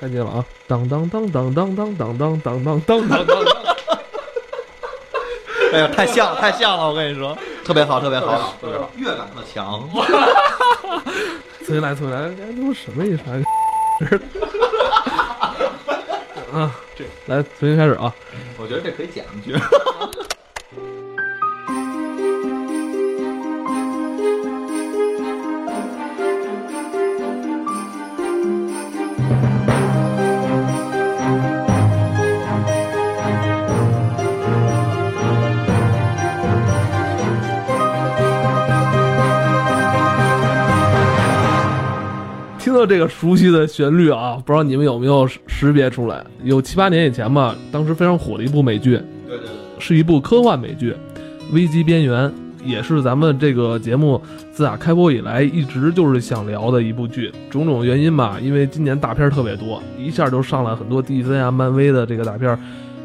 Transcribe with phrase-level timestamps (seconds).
[0.00, 0.42] 看见了啊！
[0.66, 3.44] 当当当当当当当当当当当当当。
[5.74, 6.88] 哎呀，太像了，太像了！
[6.88, 9.86] 我跟你说，特别好，特别好，特别好，乐感特强。
[11.58, 13.44] 重新来，重新来，这都什么意思啊？
[16.54, 18.14] 啊，这来重新开始啊！
[18.56, 19.62] 我觉得这可以剪进去。
[42.90, 46.24] 这个熟悉的旋律啊，不知道你们有没有识别出来？
[46.42, 50.90] 有七八年以前吧，当时非常火的一部美剧，对对对，是一部科幻美剧，
[51.54, 52.28] 《危机边缘》，
[52.64, 54.20] 也是咱们这个节目
[54.52, 57.30] 自打开播以来一直就是想聊的一部剧。
[57.48, 62.58] 种种原因吧，因为今年大片特别多，一下就上了很多 DC 啊、漫威的这个大片，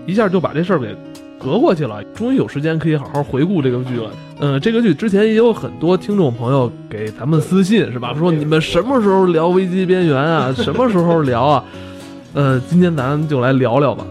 [0.07, 0.95] 一下就把这事儿给
[1.39, 2.03] 隔过去了。
[2.15, 4.09] 终于有时间可以好好回顾这个剧了。
[4.39, 8.13] 嗯，这个剧之前也有很多听众朋友给咱们私信，是吧？
[8.17, 10.53] 说你们什么时候聊《危机边缘》啊？
[10.53, 11.63] 什么时候聊啊？
[12.33, 14.05] 呃，今天咱就来聊聊吧。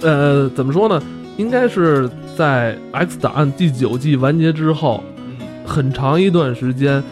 [0.00, 1.02] 呃，怎么说呢？
[1.38, 5.02] 应该是在《X 档案》第九季完结之后，
[5.64, 7.02] 很长一段时间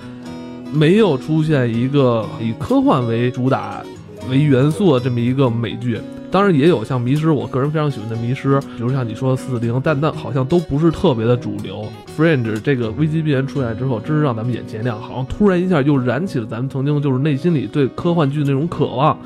[0.72, 3.82] 没有出现一个以科幻为主打
[4.30, 5.98] 为元素的这么一个美剧。
[6.30, 11.84] 当然也有像《迷失》，我个人非常喜欢的《迷失》，比如像你说的《四零》，但但好像都不是特别的主流。
[12.20, 19.18] 《Fringe》这个危机边缘出来之后，真是让咱们眼前亮，好像突然一下又燃起了咱们曾经就是内心里对科幻剧那种渴望。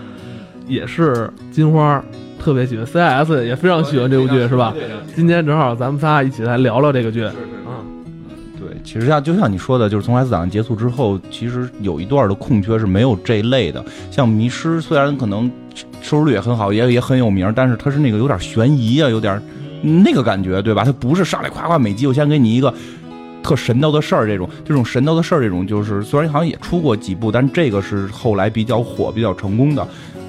[0.67, 2.03] 也是金花
[2.43, 4.75] 特别喜欢，CIS 也非常喜欢这部剧，是吧？
[5.15, 7.23] 今天正好咱们仨一起来聊聊这个剧。
[7.67, 7.85] 嗯，
[8.59, 13.85] 对，其实像就像你说的，就是从 S 档案结束之后，其实有一段的空缺是没有这一类的。
[14.11, 15.51] 像《迷失》，虽然可能
[16.01, 19.41] 收视率也很好，也也很有名，但是它是那个有点悬疑啊，有点
[19.83, 20.85] 那个感觉，对吧？
[20.85, 22.73] 它不是上来夸夸每集我先给你一个
[23.43, 29.87] 特神叨的事儿，这种这种神叨的事儿，这种就是虽然好像也出过几部，但这个是后来比较火、比较成功的。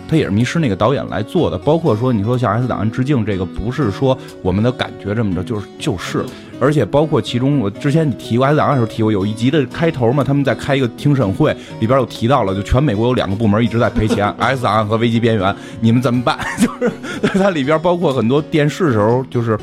[0.07, 6.23] 它也是迷失那个导演来做的，包括说你说向 S 档案致敬这个，不是说我们的感觉这么着，就是就是，
[6.59, 16.38] 而且包括其中我之前你提过 S 档案的时候提过，有一集的开头嘛，他们在开一个听审会，里边有提到了，就全美国有两个部门一直在赔钱， S 档案和危机边缘，你们怎么办？
[16.59, 19.57] 就是它里边包括很多电视时候就是。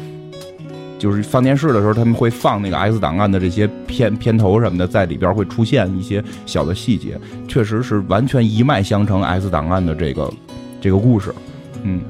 [0.98, 10.32] 就是放电视的时候，他们会放那个 S 档案的这些片片头什么的，在里边会出现一些小的细节，确实是完全一脉相承 S 档案的这个
[10.80, 11.34] 这个故事。
[11.82, 12.02] 嗯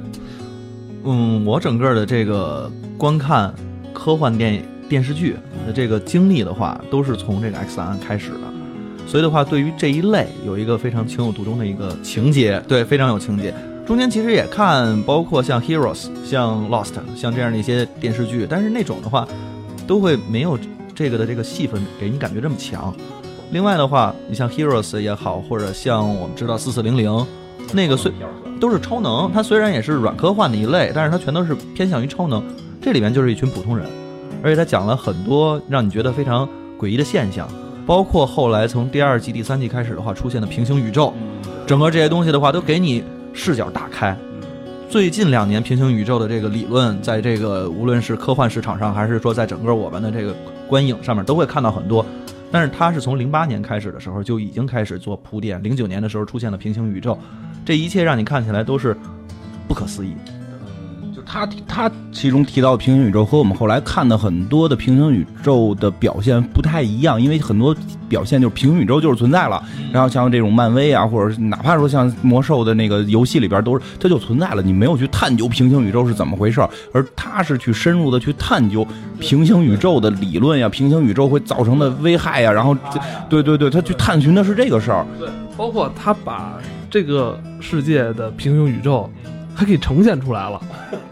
[1.05, 3.55] 嗯，我整个的这个观看
[3.95, 5.35] 科幻电电视剧
[5.67, 8.41] 的这个经历的话，都是从这个 X 档案开始的，
[9.07, 13.55] 所以的话，对于这一类有一个非常情有独钟的一个情节，对，非常有情节。
[13.87, 19.27] 中间其实也看，包括像 Heroes、像 Lost、像这样的一些电视剧，但是那种的话，
[19.87, 20.59] 都会没有
[20.95, 22.95] 这个的这个戏份给你感觉这么强。
[23.51, 27.27] 另外的话，你像 Heroes 也好，或者像我们知道四四零零，
[27.73, 28.13] 那个虽
[28.61, 32.45] 都是超能，它虽然也是软科幻的一类，但是它全都是偏向于超能。
[32.83, 33.87] 这里面就是一群普通人，
[34.43, 36.49] 而且他讲了很多让你觉得非常
[36.79, 37.49] 诡异的现象，
[37.87, 41.13] 包括后来从第二季、第三季开始的话出现的平行宇宙，
[41.67, 44.17] 整个这些东西的话都给你视角打开。
[44.89, 50.37] 最近两年，平行宇宙的这个理论，在这个无论是科幻市场上，还是说在整个我们的这个
[50.69, 52.05] 观影上面，都会看到很多。
[52.51, 57.19] 但是它是从零八年开始的时候就已经开始做铺垫，零九年的时候出现了平行宇宙，
[57.65, 58.95] 这一切让你看起来都是
[59.67, 60.15] 不可思议。
[61.33, 67.75] 就他他其中提到的平行宇宙和我们后来看的很多的平行宇宙的表现不太一样，因为很多
[68.09, 76.61] 表现就是平行宇宙就是存在了，然后像这种漫威啊，或者哪怕说像魔兽的那个游戏里边都是它就存在了，你没有去探究平行宇宙是怎么回事，
[76.93, 78.87] 而他是去深入的去探究
[79.19, 82.77] 平行宇宙的理论呀，平行宇宙会造成的危害呀，然后
[83.29, 86.59] 对对对，他去探寻的是这个事儿，对，包括他把
[86.91, 89.11] 这个世界的平行宇宙。
[89.55, 90.61] 还给呈现出来了，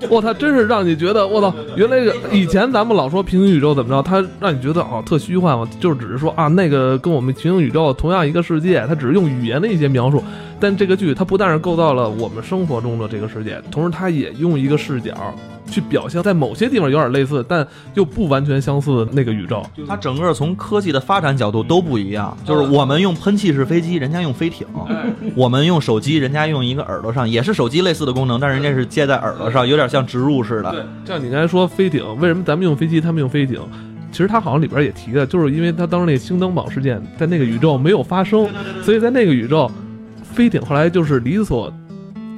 [0.09, 10.23] 我操，真是让你觉得我操， 原来以前咱们老说平行宇宙怎么着，它让你觉得哦特虚幻嘛，就是只是说啊那个跟我们平行宇宙同样一个世界，它只是用语言的一些描述，
[10.59, 15.13] 但这个剧它不但是构造了我们生活中的这个世界，同时它也用一个视角
[15.67, 19.65] 去表现，在某些地方有点类似，但又不完全相似的那个宇宙。
[19.87, 24.67] 它整个从科技的发展角度都不一样，就是我们用喷气式飞机，人家用飞艇；
[25.35, 30.73] 我们用手机，人家用一个耳朵上，也是手机类似的功能，但是人家是接在耳朵上，有点像植入似的。
[30.73, 33.61] 对，像你刚才说飞艇，为什么咱们用飞机，他们用飞艇？
[34.13, 38.49] 其实他好像里边也提了，就是因为他当时那星登堡事件在那个宇宙没有发生，
[38.83, 39.71] 所以在那个宇宙，
[40.25, 41.73] 飞艇后来就是理所。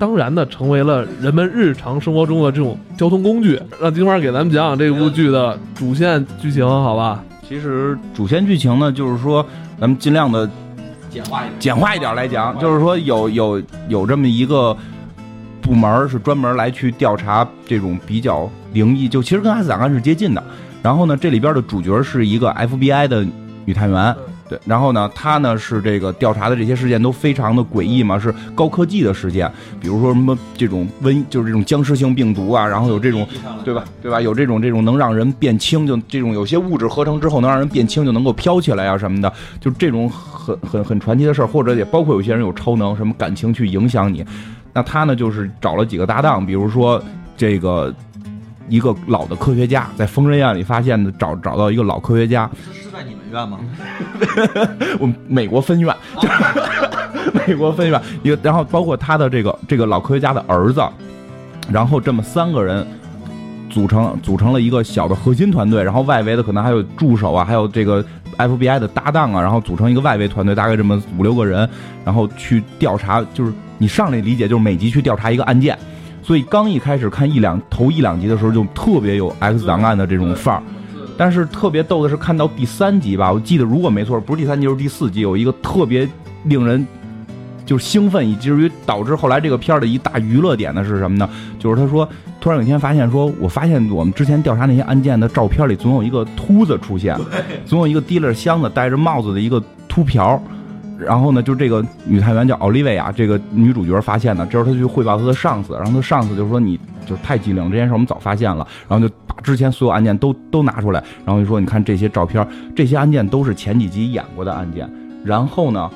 [0.02, 3.56] 当然的成为了人们日常生活中的这种交通工具。
[3.80, 7.22] 让金花给咱们讲讲这部剧的主线剧情，好吧？
[7.48, 9.46] 其实主线剧情呢，就是说
[9.78, 10.50] 咱们尽量的
[11.08, 11.60] 简化一点。
[11.60, 14.76] 简化一点来讲，就是说有有有这么一个
[15.60, 20.42] 部门是专门来去调查这种比较灵异，就其实跟 X 档案是接近的。
[20.82, 23.24] 然后呢，这里边的主角是一个 FBI 的
[23.64, 24.12] 女探员，
[24.52, 29.50] 对，然后呢，他呢是这个调查的这些事件都非常的诡异嘛，是高科技的事件，
[29.80, 33.26] 比如说什么这种瘟，就是这种僵尸性病毒啊，然后有这种
[33.64, 33.82] 对吧？
[34.02, 34.20] 对吧？
[34.20, 44.22] 有这种这种能让人变轻，就这种有些物质合成之后能让人变轻，就能够飘起来啊什么的，就这种很很很传奇的事儿，或者也包括有些人有超能，什么感情去影响你。
[44.74, 47.02] 那他呢就是找了几个搭档，比如说
[47.38, 47.94] 这个
[48.68, 53.58] 一个老的科学家，在疯人院里发现的，找找到一个老科学家，是是在你们院吗？
[54.98, 55.94] 我们美国分院，
[57.46, 60.82] 美国分院一个，然后包括他的这个这个老科学家的儿子，
[61.70, 62.86] 然后这么三个人
[63.68, 68.04] 组成组成了一个小的核心团队，然后外围的可能还有助手啊，还有这个
[68.36, 71.68] FBI 的搭档啊，然后组成一个外围团队，大概这么五六个人，
[72.04, 75.78] 然后去调查，就是你上来理解就是每集去调查一个案件，
[76.22, 80.62] 所以刚一开始看一两头一两集的时候就特别有 X 档案的这种范儿。
[81.18, 86.08] 但是特别逗的是，看到第三集吧，我记得如果没错，不是第三集就是第四集，有一个特别
[86.44, 86.84] 令人
[87.66, 91.28] 就是兴奋，以至于导致后来这个片儿的一大娱乐点的是什么呢？
[91.58, 92.08] 就是他说，
[92.40, 97.16] 突然有一天发现说，我发现我们之前调查那些案件的照片里，总有一个秃子出现，
[97.66, 100.42] 总有一个提了箱子、戴着帽子的一个秃瓢。
[100.98, 112.46] 然后呢，就这个女探员叫奥利维亚，这个女主角发现的，这时候她去汇报她的上司，然后她上司就说你就太机灵，这件事我们早发现了，然后就把之前所有案件都都拿出来，然后就说你看这些照片，
[112.76, 114.88] 这些案件都是前几集演过的案件。
[115.24, 115.90] 然后呢，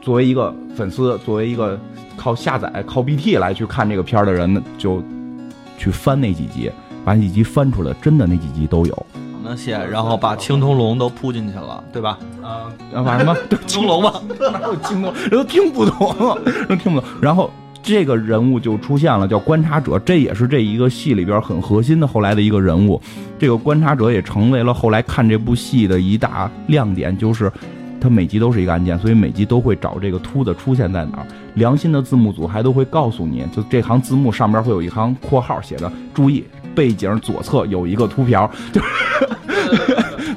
[0.00, 1.78] 作为一个粉丝，作为一个
[2.16, 5.02] 靠下载、靠 BT 来去看这个片儿的人呢，就
[5.78, 6.70] 去翻那几集，
[7.04, 9.06] 把那几集翻出来，真的那几集都有。
[9.44, 12.18] 那些，然后把青铜龙都铺进去了，对吧？
[12.42, 12.70] 啊，
[13.04, 13.36] 把什么？
[13.48, 14.20] 对，青铜龙吧，
[14.52, 15.12] 哪有青铜？
[15.14, 17.08] 人都听不懂，人听不懂。
[17.20, 17.50] 然后
[17.82, 23.00] 这个人物就出现了，叫观察者，这也是这一个戏里边很核心的后来的一个人物。
[23.38, 27.50] 这个观察者也成为了后来看这部戏的一大亮点，就是
[28.00, 31.26] 他每集都是一个案件，所以每集都会找这个秃子出现在哪儿。
[31.54, 38.86] 良心的字幕组还都会告诉你，就这行字幕上边会有一行括号写的“注意，背景左侧有一个秃瓢”，就是。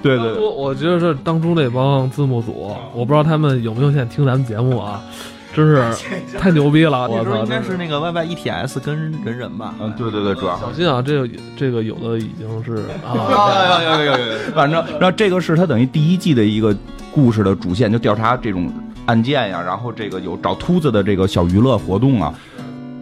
[0.02, 5.02] 对对， 我我觉得是当初那帮字幕组，我不知道他们有没有现在听咱们节目啊，
[5.54, 5.84] 真是
[6.38, 7.08] 太牛逼了！
[7.10, 9.74] 我操，应该是那个 Y Y E T S 跟人人吧？
[9.82, 13.16] 嗯，对对对，主要小心啊，这个这个有的已经是啊，
[13.84, 16.76] 有有有有有，反正然后这个是他等于第一季的一个
[17.12, 18.72] 故事的主线，就调查这种
[19.08, 22.34] 案件呀，然后这个有找秃子的这个小娱乐活动啊，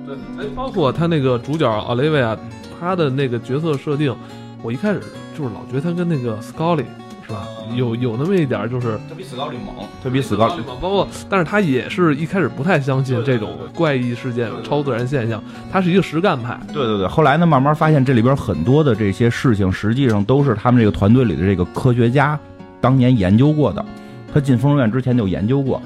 [0.07, 2.37] 对，哎，包括他那个主角奥利维亚，
[2.83, 4.13] 他的那个角色设定，
[4.61, 5.01] 我一开始。
[5.35, 6.85] 就是老觉得他跟那个 Scully
[7.25, 10.79] 是吧，有有那么一点就是他比 Scully 猛，他比 Scully 猛。
[10.79, 16.55] 包括，但是他也是一开始不太相信这种怪异事件、超自然现象，他是一个实干派。
[16.71, 22.39] 对对对，后来呢，慢慢发现这里边很多的这些事情，实际上都是他们这个团队里的这个科学家
[22.79, 23.83] 当年研究过的。
[24.31, 25.81] 他进疯人院之前就研究过。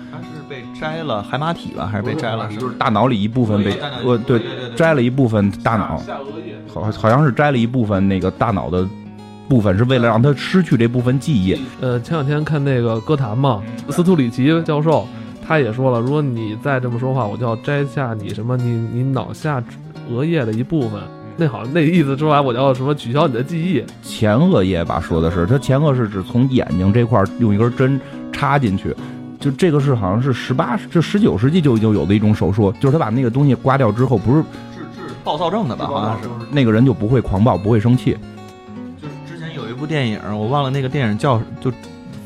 [0.50, 2.48] 被摘了海马体吧，还是被摘了？
[2.50, 4.42] 就是大脑里一部分被呃对
[4.75, 6.01] 摘了一部分大脑，
[6.74, 8.88] 好好像是摘了一部分那个大脑的。
[9.50, 11.58] 部分是为了让他失去这部分记忆。
[11.80, 15.08] 呃，前两天看那个歌坛嘛，斯图里奇教授
[15.48, 19.63] 他也说了，如果你再这么说话，我就要摘下你什么，你你脑下
[20.12, 21.00] 额叶的一部分。
[21.38, 23.82] 那好那意思出来，我就要什么取消你的记忆。
[24.04, 27.98] 前额叶吧，说的是他前额是指从眼睛这块用一根针
[28.34, 28.94] 插进去，
[29.48, 34.44] 就这个是好像是十八就十九世纪就已经有的一种手术，就是他把那个东西刮掉之后，不是
[34.75, 35.86] 治治暴躁症的吧？
[35.86, 38.18] 好像是那个人就不会狂暴，不会生气。
[39.01, 41.72] 就是之前有一部电影我忘了那个电影叫就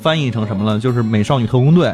[0.01, 1.90] 翻译成什么了，就是《美少女特工队》。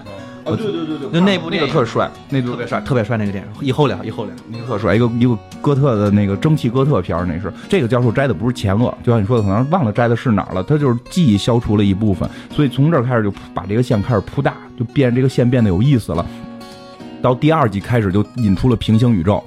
[0.48, 3.50] 哦，对对对对，就那部那个特帅，那特别帅，特别帅那个电影。
[3.66, 4.34] 以后聊，以后聊。
[4.50, 10.64] 那个特帅，一个一个哥特的那个蒸汽哥特片儿，那是这个教授摘的不是前额，就像你说的，可能忘了摘的是哪儿了。
[10.64, 16.26] 他就是记忆消除了一部分，所以从这儿开始就把这个线开始铺大，就变这个线变得有意思了。
[17.22, 19.44] 到第二季开始就引出了平行宇宙。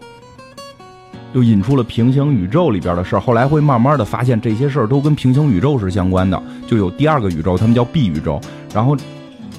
[1.33, 8.41] 就引出了平行宇宙里边的事儿，后来会慢慢的发现这些事儿都跟平行宇宙是相关的，就有第二个宇宙，他们叫 B 宇宙，
[8.75, 8.97] 然后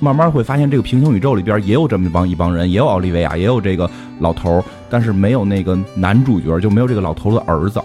[0.01, 3.89] 慢慢会发现这个平行宇宙里边也有这么一帮一帮人，也有奥利维亚，也有这个
[4.19, 7.81] 老头儿，但是没有那个男主角，就没有这个老头的儿子，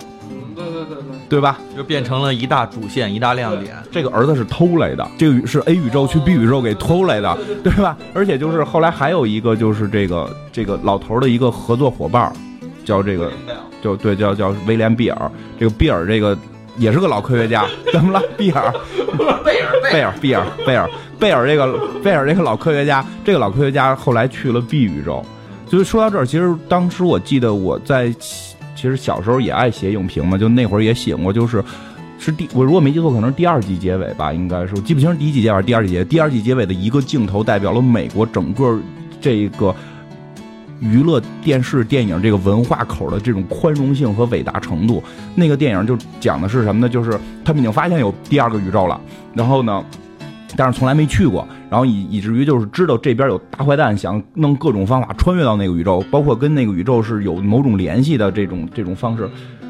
[0.56, 1.58] 对对对对，对吧？
[1.76, 3.76] 就变成了一大主线，一大亮点。
[3.92, 7.96] 这个儿子是偷来的，这个是 A 宇宙去 B 宇宙给偷来的，对吧？
[8.12, 12.32] 而且就是后来还有一个就是这个这个老头的一个合作伙伴。
[12.84, 13.32] 叫这个
[13.82, 16.38] 就对叫叫威廉比尔，这个比尔这个
[16.78, 18.22] 也是个老科学家，怎么了？
[18.36, 18.72] 比尔，
[19.44, 25.24] 贝尔贝尔，比尔，贝尔，贝尔这个贝尔这个老科学家，这个老科学家后来去了 B 宇宙。
[25.68, 28.12] 就是说到这儿，其实当时我记得我在
[28.76, 31.64] 其实小时候也爱写影评嘛，就那会儿也写过，就是
[32.18, 36.04] 是第我如果没记错，可能是第二季结尾吧，应该是我记不清是第一季结尾还是第二季结尾。
[36.04, 38.78] 第二季结尾的一个镜头代表了美国整个
[39.20, 39.74] 这个
[40.78, 45.02] 娱乐电视电影这个文化口的这种宽容性和伟大程度。
[45.34, 46.88] 那个电影就讲的是什么呢？
[46.88, 49.00] 就是他们已经发现有第二个宇宙了，
[49.34, 49.84] 然后呢，
[50.56, 59.28] 但是从来没去过，然后以以至于就是知道这边有大坏蛋想弄各种方法穿越到那个宇宙，包括跟那个宇宙是有某种联系的这种这种方式。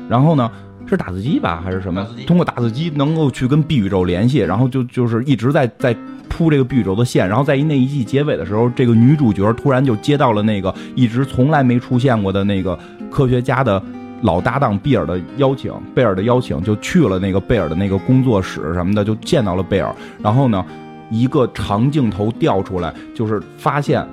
[0.09, 0.51] 然后呢，
[0.87, 2.07] 是打字机吧还是什么？
[2.27, 5.97] 通过打字机能够去跟 B 宇宙联系，然后就就是一直在在
[6.29, 7.29] 铺这个 B 宇宙的线。
[7.29, 12.79] 然后在那一季结尾的时候，这个女主角突然就接到了那个一直从来没出现过的那个
[13.11, 13.83] 科学家的。
[14.23, 19.95] 老搭档比尔的邀请，贝尔的邀请就去了那个贝尔的那个工作室什么的，就见到了贝尔。
[20.23, 20.65] 然后呢，
[21.11, 24.07] 一个长镜头调出来，就是发现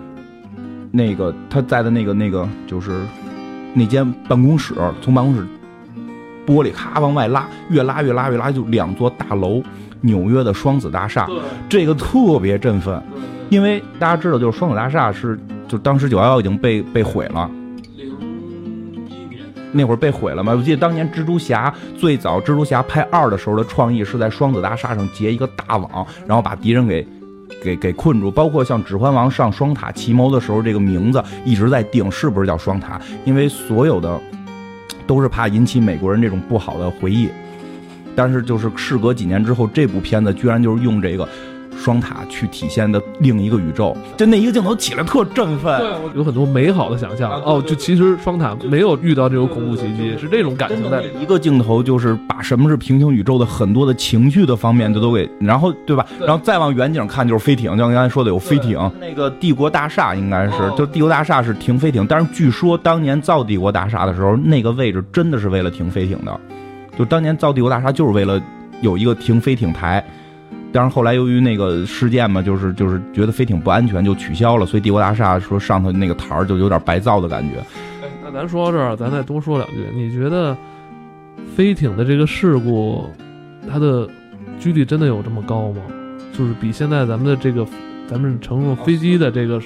[0.92, 2.92] 那个他在的那个那个就是
[3.74, 5.46] 那间办公室，从办公室
[6.46, 9.64] 玻璃咔往外拉，越拉越拉越拉，就两座大楼，
[10.02, 11.28] 纽约的双子大厦，
[11.70, 13.02] 这个特别振奋，
[13.50, 17.50] 因为大家知道，就是双子大厦是就当时九幺幺已经被被毁了。
[19.74, 20.54] 那会儿被毁了嘛？
[20.54, 27.06] 我记得当年蜘蛛侠最早蜘蛛侠拍二的时候的创意是在双子大厦上结一个大网，然后把敌人给
[27.62, 28.32] 给给困住。
[28.32, 34.20] 包括像《指环王》上双塔奇谋的时候，这个名字一直在定是不是叫双塔，因为所有的
[35.06, 37.28] 都是怕引起美国人这种不好的回忆。
[38.16, 41.28] 但是就是事隔几年之后，这部片子居然就是用这个
[41.78, 45.80] 双塔去体现的另一个宇宙，就那一个镜头起来特振奋。
[45.80, 47.32] 对，有很多美好的想象。
[47.44, 51.22] 哦，就其实双塔没有遇到这种恐怖袭击，是这种感情在里面。
[51.22, 56.06] 一个镜头就是把什么是平行宇宙的很多的情绪的方面就都给，然后对吧？
[56.18, 66.40] 对然后再往远景看就是飞艇，就像刚才说的有飞艇，那个帝国大厦应该是，哦就帝国大厦是停飞艇，但是据说当年造帝国大厦的时候，那个位置真的是为了停飞艇的，
[66.98, 68.42] 就当年造帝国大厦就是为了
[68.82, 70.04] 有一个停飞艇台。
[70.74, 77.60] 但是后来由于那个事件嘛，就是就是觉得飞艇不安全，就取消了，所以帝国大厦说上头那个台儿就有点白造的感觉。
[78.02, 79.86] 哎那咱说到这儿，咱再多说两句。
[79.94, 80.58] 你觉得
[81.56, 83.08] 飞艇的这个事故，
[83.72, 84.10] 它的
[84.58, 85.82] 几率真的有这么高吗？
[86.36, 87.64] 就是比现在咱们的这个
[88.08, 89.62] 咱们乘坐飞机的这个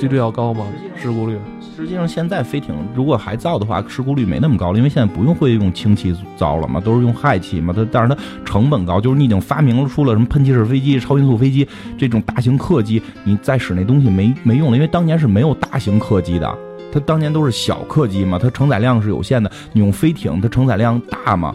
[0.00, 0.66] 几率要高吗？
[0.96, 1.38] 事故率？
[1.74, 7.72] 实际上，现在飞艇如果还造的话，事故率没那么高了，因为现在不用会用氢气造了嘛，都是用氦气嘛。
[7.74, 16.58] 它但是它成本高，就是你已经发明出了什么喷气式飞机、超音速飞机这种大型客机，你再使那东西没没用了，因为当年是没有大型客机的，
[16.92, 19.50] 它当年都是小客机嘛，它承载量是有限的。
[19.72, 21.54] 你用飞艇，它承载量大嘛，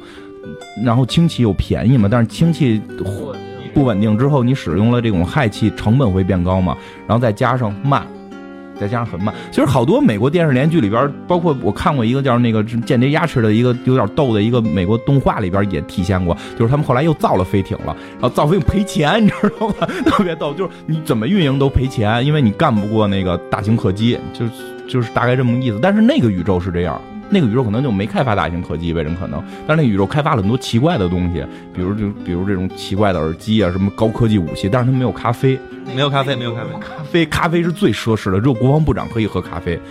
[0.84, 2.82] 然后氢气又便宜嘛，但是氢气
[3.72, 6.76] 不稳定之后，你使用了这种氦气，成本会变高嘛，
[7.08, 8.06] 然后再加上慢。
[8.80, 19.74] 再加上很慢，其实好多美国电视连续剧里边，包括我看过一个叫那个《间谍鸭翅》的一个有点逗的一个美国动画里边也体现过，就是他们后来又造了飞艇了，然后造飞艇赔钱，你知道吗？
[20.06, 24.52] 特别逗，就是你怎么运营都赔钱，因为你干不过那个大型客机，就是
[24.88, 25.80] 就是大概这么个意思。
[25.82, 31.44] 但是那个宇宙是这样，那个宇宙可能就没开发大型科技，为什么可能，但是那个宇宙开发了很多奇怪的东西，
[31.74, 35.60] 比如就比如这种奇怪的耳机啊，什么高科技武器，但是它没有咖啡，
[35.96, 36.70] 没有咖啡，没有咖啡。
[36.80, 39.80] 咖啡咖啡是最奢侈的，只有国防部长可以喝咖啡。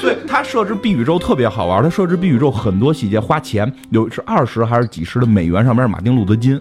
[0.00, 6.60] 所以它设置 B 宇宙特别好玩，他设置 B 宇宙很多细节花钱，有是二十还是几十的美元，上面是马丁路德金，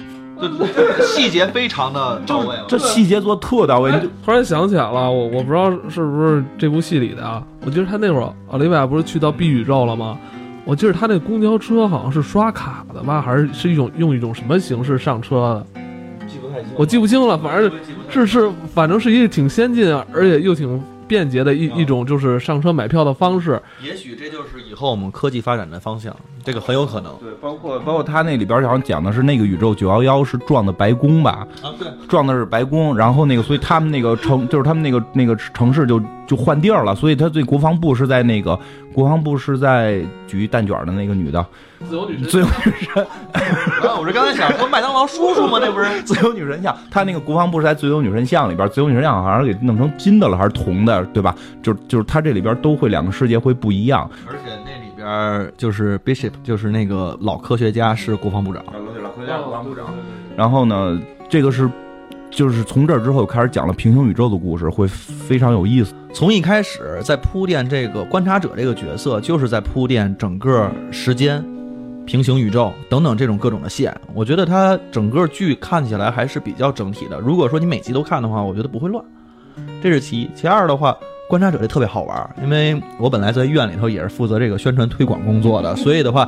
[1.02, 2.56] 细节非常的到位。
[2.68, 3.92] 这细节做得特到位。
[3.92, 7.44] 你就突然想起来了，我我不知道是不是这部戏里的啊？
[7.66, 10.18] 我记得他那会儿奥利维亚不是去到 B 宇宙了吗？
[10.66, 16.26] 我记得他那公交车好像是刷卡的吧，还是是一种用一种什么形式上车的？
[16.26, 17.72] 记不太清我记不清了，反正
[18.10, 23.62] 是是，反正是一个挺先进，而且又挺便捷的一一种就是上车买票的方式。
[23.84, 26.12] 也许这就是以后我们科技发展的方向，
[26.44, 27.16] 这个很有可能。
[27.20, 38.60] 对，包括包括他那里边好像讲的是那个宇宙九幺幺是撞的白宫吧，啊，对，撞的是白宫，然后那个，所以他们那个城就是他们那个那个城市就就换地儿了，所以他对国防部是在那个
[38.94, 41.46] 国防部是在举蛋卷的那个女的，
[41.90, 45.60] 自由女神自由女神， 啊，我这刚才想说麦当劳叔叔吗？
[45.62, 46.02] 那不是？
[46.04, 51.36] 自由女神像，他那个国防部是在自由女神像里边，自由女神像好像给弄成金的了，还是铜的，对吧？
[51.62, 54.10] 就就是他这里边都会两个世界会不一样。
[54.28, 58.64] 而且那里边儿就是 Bishop，就是那个老科学家是国防部长。
[58.66, 59.86] 老科学家国防部长。
[60.36, 61.70] 然后呢，这个是
[62.34, 65.94] 就是从这儿之后开始讲了平行宇宙的故事，会非常有意思。
[66.14, 71.44] 从一开始在铺垫这个观察者这个角色，就是在铺垫整个时间、
[72.06, 73.96] 平行宇宙等等这种各种的线。
[74.14, 77.20] 我觉得它整个剧看起来还是比较整体的。
[77.20, 79.04] 如果说你每集都看的话，我觉得不会乱。
[79.82, 80.96] 这是其一，其二的话，
[81.30, 86.28] 观察者这特别好玩，因为我本来在院里头也是负责这个宣传推广工作的，所以的话，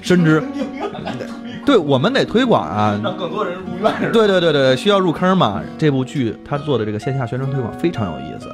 [0.00, 0.42] 深知
[1.64, 4.12] 对我们得推广啊，让更多人入院。
[4.12, 5.62] 对对对对，需要入坑嘛。
[5.78, 8.48] 这部剧他做的这个线下宣传推广非常有意思，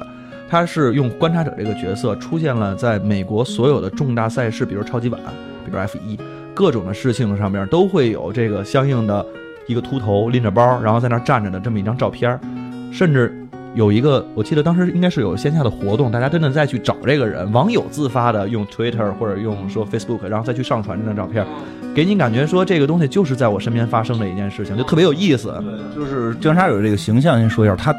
[0.49, 5.19] 他是用观察者这个角色出现了在美国所有的重大赛事，比如超级碗，
[5.65, 6.17] 比如 F 一，
[6.53, 9.25] 各种的事情上面都会有这个相应的
[9.67, 12.39] 一个秃头拎着包，然后在那儿站着的这么一张照片，
[12.91, 13.36] 甚至
[13.77, 21.45] 有一个，我记得当时应该是有线下的活动，大家真的再去找这个人，网友自发的用 Twitter 或者用说 Facebook，然后再去上传这张照片，
[21.93, 25.53] 给你感觉说这个东西就是在我身边发生的一件事情，就特别有意思。
[25.61, 27.93] 对就是观察者这个形象，您说一下，他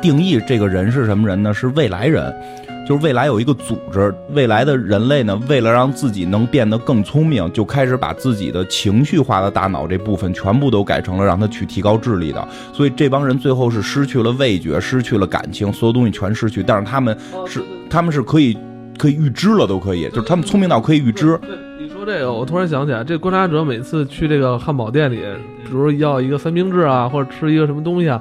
[0.00, 1.52] 定义这个人是什么人呢？
[1.52, 2.32] 是未来人，
[2.86, 12.46] 就是未来有一个组织，未来的人类呢，为了让自己能变得更聪明，就开始把自己的情绪化的大脑这部分全部都改成了让他去提高智力的。
[12.72, 16.62] 所以这帮人最后是失去了味觉，失去了感情，所有东西全失去。
[16.62, 18.56] 但是他们是他们是可以
[18.98, 21.38] 可以预知了，都可以，就是他们聪明到可以预知。
[21.38, 25.20] 对，你说这个，我突然想起来，这观察者每次去这个汉堡店里，
[25.64, 28.20] 比如要一个三明治啊，或者吃一个什么东西啊，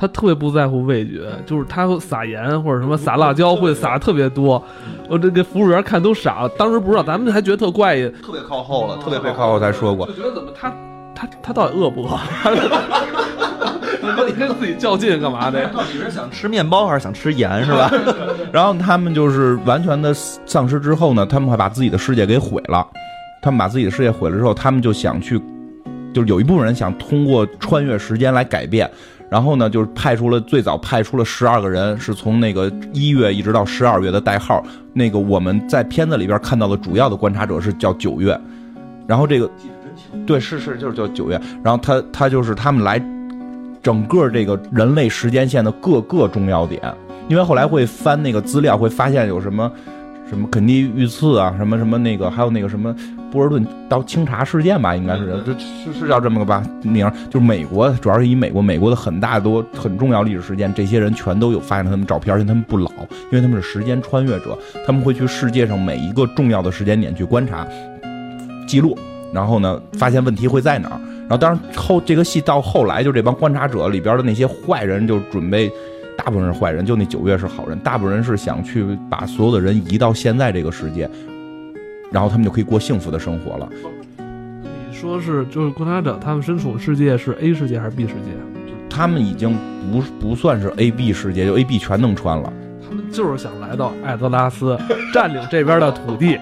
[0.00, 4.62] 他特别不在乎味觉，就是他撒盐或者什么撒辣椒会撒特别多，
[5.08, 6.48] 我这给服务员看都傻了。
[6.50, 10.72] 当时不知道，咱们还觉得特怪异，特别靠后了，特别背靠后才说过就，觉得怎么他
[11.14, 12.16] 他他到底饿不饿？
[14.26, 15.66] 你跟自己较劲干嘛的？
[15.68, 17.90] 到底是想吃面包还是想吃盐是吧？
[18.52, 22.86] 然后他们就是完全的丧失之后呢，他们会把自己的世界给毁了。
[23.42, 25.40] 他们把自己的世界毁了之后，他们就想去，
[26.12, 28.88] 就是有一部分人想通过穿越时间来改变。
[29.30, 34.62] 然后呢，就是派出了最早派出了十二个人，是从那个一月一直到十二月的代号。
[34.94, 38.38] 那个我们在片子里边看到的主要的观察者是叫九月，
[39.06, 39.48] 然后这个
[40.26, 42.98] 对是是就是叫九月，然后他他就是他们来
[43.82, 46.80] 整个这个人类时间线的各个重要点，
[47.28, 49.70] 因为后来会翻那个资料，会发现有什么
[50.28, 52.94] 什么肯尼遇刺啊，什么什么那个，还有那个什么
[53.32, 62.90] 波尔顿到清查事件吧，应该是这是是叫这么个吧名儿，就是美国，主要是以美国美国的很大多很重要历史事件，这些人全都有发现他们照片，而且他们不老，
[63.30, 67.66] 因为他们是时间穿越者，他们会去世界上每一个重要的时间点去观察
[68.66, 68.96] 记录，
[69.32, 71.00] 然后呢，发现问题会在哪儿。
[71.28, 75.70] 然后，当然后这个戏到后来，就这帮观察者里边的那些坏人，就准备，
[76.18, 81.08] 大部分是坏人，就那九月是好人，大部分人是想去把所有的人移到现在这个世界，
[82.10, 83.68] 然后他们就可以过幸福的生活了。
[84.18, 88.32] 你说是就是观察者他们身处的世界是 A 世界还是 B 世界？
[88.90, 89.56] 他们已经
[89.92, 92.52] 不不算是 A B 世界，就 A B 全能穿了。
[92.86, 94.76] 他们就是想来到艾泽拉斯，
[95.14, 96.36] 占领这边的土地。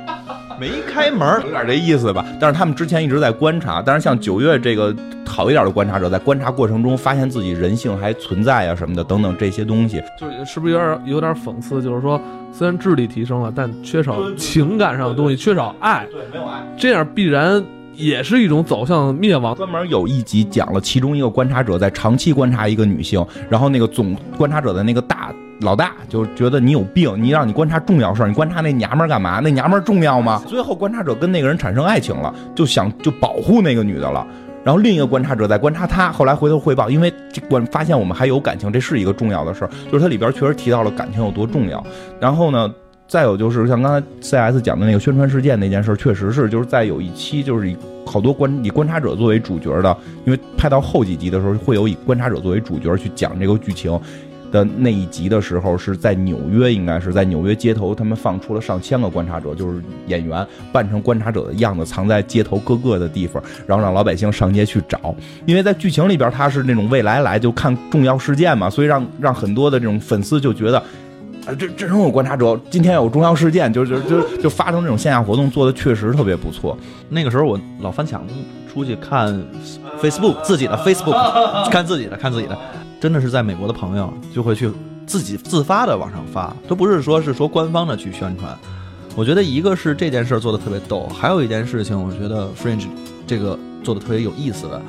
[0.58, 2.24] 没开门儿有点这意思吧。
[2.40, 4.94] 但是他们之前一直在观察，但是像九月这个
[5.26, 11.82] 好一点的观察者，在观察过程中发现自己人性还存在啊、什么的等等这些东西，就是是不是有点有点讽刺？
[11.82, 12.20] 就是说，
[12.52, 16.62] 虽然智力提升了，但缺少情感上的东西，缺少爱，对，没有爱。
[16.76, 17.62] 这样必然
[17.94, 19.54] 也是一种走向灭亡。
[19.54, 29.40] 专门有一集讲了其中一个观察者在长期观察一个女性，然后那个总观察者的那个大老大就觉得你有病，你让你观察重要事儿，你观察那娘们儿干嘛？
[29.42, 30.42] 那娘们儿重要吗？
[30.46, 34.26] 最后观察者跟那个人产生爱情了，就想就保护那个女的了。
[34.62, 41.82] 然后另一个观察者在观察他，后来回头汇报，因为这观发现我们还有感情，这是一个重要的事儿，就是它里边确实提到了感情有多重要。
[42.20, 42.68] 然后呢，
[43.06, 53.98] 再有就是像刚才 CS 讲的那个宣传事件那件事儿，确实是就是在有一期就是以好多观以观察者作为主角的，因为拍到后几集的时候会有以观察者作为主角去讲这个剧情。
[54.56, 65.14] 的那一集的时候，是在纽约，应该是在纽约街头，他们放出了上千个观察者，就是演员扮成观察者的样子，藏在街头各个的地方，然后让老百姓上街去找。
[65.44, 70.82] 因为在剧情里边，他是那种未来来就看重要事件嘛，所以让让很多的这种粉丝就觉得。
[71.46, 76.76] 啊，这这种有观察者，今天有重要事件，就就就就发生这种线下活动，做的确实特别不错。
[77.08, 78.26] 那个时候我老翻墙
[78.72, 79.32] 出去看
[80.02, 82.58] Facebook 自己的 Facebook，看自己的看自己的，
[83.00, 84.70] 真的是在美国的朋友就会去
[85.06, 88.56] 自己自发的往上发，都不是说是说官方的去宣传。
[89.14, 92.86] 我觉得一个是这件事儿做的特别逗，还有一件事情我觉得 Fringe
[93.26, 94.80] 这个做的特别有意思的，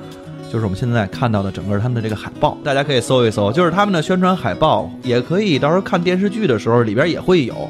[0.51, 7.69] 就是我们现在看到的整个他们的这个海报，大家可以搜一搜，就是他们的宣传海报，也可以到时候看电视剧的时候里边也会有。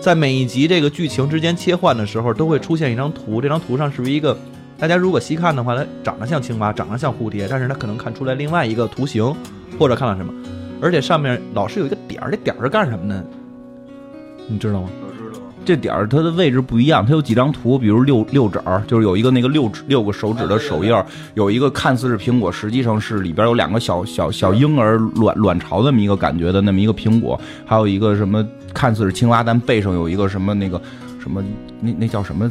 [0.00, 4.36] 在每一集这个剧情之间切换的时候，都会出现一张图，这张图上是不是一个，
[4.78, 9.34] 大家如果细看的话，它长得像青蛙，长得像蝴蝶，但是它可能看出来另外一个图形，
[9.76, 10.32] 或者看到什么，
[10.80, 13.24] 而且上面老是有一个点儿，这点儿是干什么呢？
[14.46, 14.88] 你知道吗？
[15.64, 21.04] 这点儿它的位置不一样，它有几张图，比如六六指儿，就是有一个那个六指六个手指的手印儿，
[21.34, 30.80] 有一个看似是苹果，实际上是里边有两个小小小婴儿卵卵巢那么一个感觉的那么一个苹果，还有一个什么看似是青蛙，但背上有一个什么那个
[31.20, 31.44] 什么
[31.82, 32.50] 那那叫什么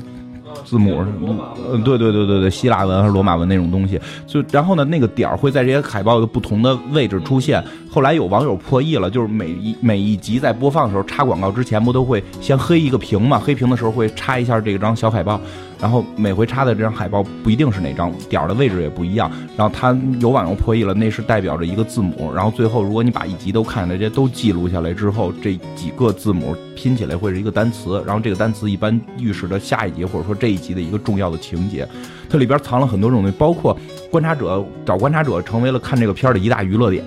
[0.65, 1.36] 字母什么
[1.71, 3.99] 嗯，对对对对对，希腊文还是罗马文那种东西。
[4.25, 7.63] 就然后呢，那个点儿会在这些海报的不同的位置出现。
[7.89, 13.39] 后来有网友破译了，就是每一每一集在播放的时候插广告之前，不都会先黑一个屏嘛？
[13.39, 15.39] 黑屏的时候会插一下这张小海报，
[15.79, 19.31] 然后每回插的这张海报不一定是哪张，点儿的位置也不一样。
[19.55, 22.33] 然后它有网友破译了，那是代表着一个字母。
[22.33, 28.03] 然后最后如果你把一集都看下来，这些都记录下来之后，这几个字母拼起来会是一个单词。
[28.05, 31.87] 然后这个单词一般预示着下一集或者说这一集的一个重要的情节。
[32.29, 33.77] 它里边藏了很多种东西，包括
[34.11, 37.05] 观察者找观察者成为了看这个片儿的一大娱乐点。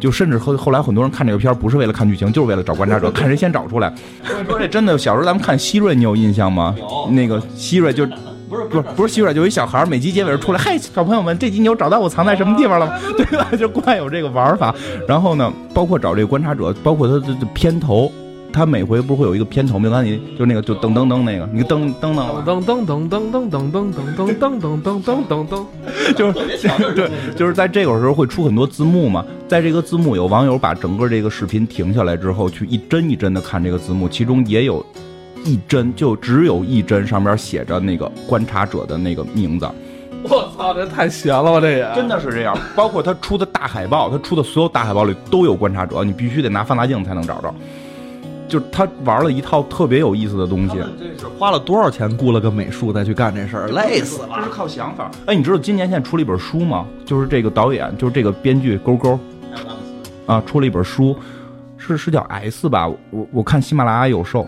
[0.00, 3.92] 就甚至后后来很多人看这个片儿不是为了看剧情，就是为了找观察者， 看谁先找出来。
[4.48, 6.74] 说这真的，小时候咱们看希瑞，你有印象吗？
[6.78, 8.06] 有那个希瑞就
[8.48, 12.92] 不是不是不是希瑞，就一小孩儿，每集结尾出来，嘿，小朋友们，这集你有找到我藏在什么地方了吗？
[13.16, 13.46] 对吧？
[13.58, 14.74] 就怪有这个玩法。
[15.06, 18.10] 然后呢，包括找这个观察者，包括他的片头，
[18.58, 19.88] 他每回不是会有一个片头吗？
[19.88, 25.64] 刚才你就那个就噔噔噔那个，你噔噔噔噔噔噔噔噔噔噔噔噔噔噔噔噔噔噔，
[26.16, 34.84] 就是对，就是在这个时候会出很多字幕嘛，在这个字幕有网友把整个这个视频停下来之后，去一帧一帧的看这个字幕，其中也有
[35.44, 39.68] 一帧，就只有一帧上面写着那个观察者的那个名字，
[40.24, 42.58] 我操，这太闲了吧，这也真的是这样。
[42.74, 47.54] 包括他出的大海报，他出的所有大海报里都有观察者，你必须得拿放大镜才能找着。
[48.48, 55.10] 就是他玩了一套特别有意思的东西，这是花了多少钱雇了个美术再去干这事儿，累死了这是靠想法。
[55.26, 56.86] 哎，你知道今年现在出了一本书吗？
[57.04, 59.18] 就是这个导演，就是这个编剧勾勾
[60.26, 61.16] 啊，出了一本书，
[61.76, 62.88] 是是叫 S 吧？
[63.10, 64.46] 我我看喜马拉雅有售，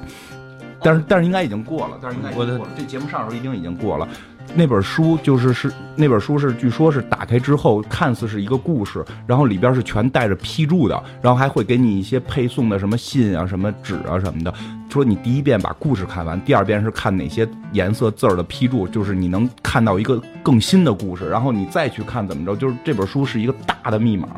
[0.82, 2.70] 但是但是应该已经过了，但是应该已经过了。
[2.76, 4.08] 这节目上的时候一定已经过了。
[4.54, 14.52] 那本书就是是那本书是据说是打开之后看似是一个故事，然后里边是全带着批注的，然后还会给你一些配送的什么信啊、什么纸啊什么的。
[14.88, 22.56] 说你第一遍把故事看完，第二遍是看哪些颜色字儿的批注，就是你能看到一个更新的故事，然后你再去看怎么着。
[22.56, 24.28] 就是这本书是一个大的密码。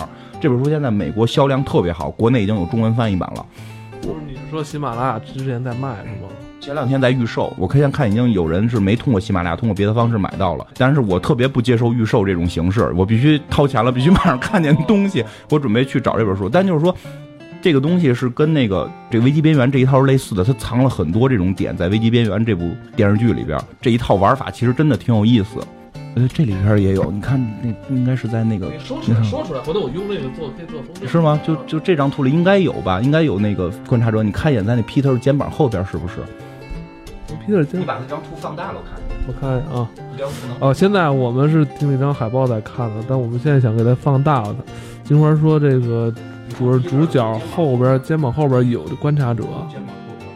[0.42, 3.46] 这本书现在美国销量特别好，国内已经有中文翻译版了。
[4.02, 6.28] 不是你是说喜马拉雅之前在卖是吗？
[6.62, 10.64] 前两天在预售，我现在看已经有人是没通过喜马拉雅，通过别的方式买到了。
[10.78, 15.24] 但是我特别不接受预售这种形式，我必须掏钱了，必须马上看见东西。
[15.50, 16.94] 我准备去找这本书，但就是说，
[17.60, 23.58] 这个东西是跟那个这《危机边缘》这一套是类似的，它藏了很多这种点在《危机边缘》这部电视剧里边。
[23.80, 25.58] 这一套玩法其实真的挺有意思。
[26.14, 31.10] 呃，这里边也有，你看那应该是在那个说出来，说出来，回头我用那个做可以做封面。
[31.10, 31.40] 是吗？
[31.44, 33.00] 就就这张图里应该有吧？
[33.00, 36.14] 应该有那个观察者，你看一眼在那 Peter 肩膀后边是不是？
[37.72, 39.14] 你把那张图放大了，我看一下。
[39.26, 39.88] 我看一眼啊。
[40.14, 44.56] 一张图能哦，现在我们是听那张海报在看的，但我们现在想给它放大了。
[45.04, 46.12] 金花说这个
[46.56, 50.28] 主主角后边肩膀后边有观察者，肩膀后边。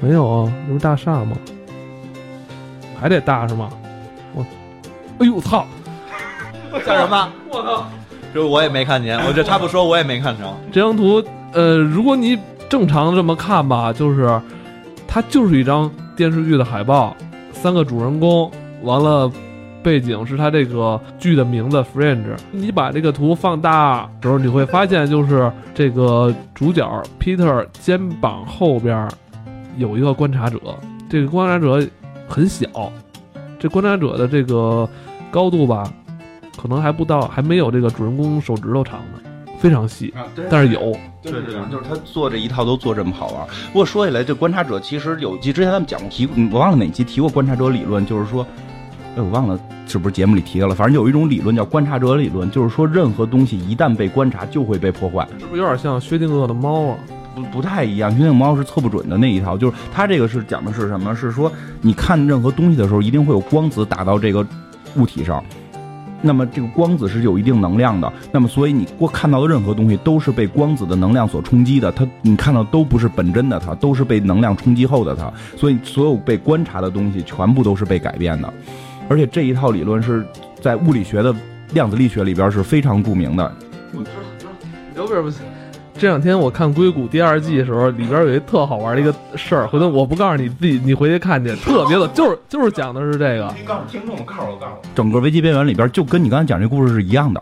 [0.00, 0.52] 没有啊？
[0.66, 1.36] 那不是大厦吗？
[3.00, 3.68] 还得大是吗？
[4.34, 4.44] 我，
[5.18, 5.66] 哎呦我操！
[6.86, 7.28] 干什么？
[7.50, 7.86] 我操！
[8.32, 10.44] 这我也没看见，我这他不说我也没看着。
[10.72, 14.40] 这张图，呃，如果你正常这么看吧，就是
[15.06, 17.16] 它就是一张电视剧的海报，
[17.52, 18.50] 三个主人公，
[18.82, 19.30] 完了
[19.82, 22.22] 背景是它这个剧的名字《Fringe》。
[22.50, 29.08] 你把这个图放大时候，你会发现就是这个主角 Peter 肩膀后边
[29.76, 30.58] 有一个观察者，
[31.08, 31.84] 这个观察者
[32.28, 32.68] 很小，
[33.58, 34.88] 这观察者的这个
[35.30, 35.90] 高度吧，
[36.60, 39.20] 可能还不到，还没有这个主人公手指头长呢，
[39.62, 40.96] 非常细，啊，对但是有。
[41.22, 43.46] 对对对，就是他做这一套都做这么好玩。
[43.72, 48.44] 不过说起来，这观察者其实有集之前咱们讲过提我忘了哪集提过观察者理论，就是说，
[49.16, 50.74] 哎，我忘了是不是节目里提到了。
[50.74, 55.24] 反正有一种理论叫观察者理论，就是说任何东西一旦被观察就会被破坏。
[55.38, 56.98] 是不是有点像薛定谔的猫啊？
[57.36, 61.14] 不不太一样，因为猫是测不准的那一套，就是它这个是讲的是什么？
[61.14, 64.44] 是说你看任何东西的时候，一定会有光子打到这个
[64.96, 65.42] 物体上，
[66.22, 78.52] 那么这个光子是有一定能量的，那么所以你过看到的任何东西都是被光子的能量所冲击的，它你看到都不是本真的它，都是被能量冲击后的它，所以所有被观察的东西全部都是被改变的，
[79.08, 80.24] 而且这一套理论是
[80.60, 81.34] 在物理学的
[81.74, 83.52] 量子力学里边是非常著名的，
[84.94, 85.38] 有不是？
[85.98, 93.54] 这两天我看《硅谷》第二季的时候，里边有一特好玩的一个事儿，回头我不告诉你自己，你回去看去，特别的， 就是就是讲的是这个。
[93.56, 97.40] 你告诉听众，告诉我，告诉我，整个危机边缘里边就跟你刚才讲这故事是一样的，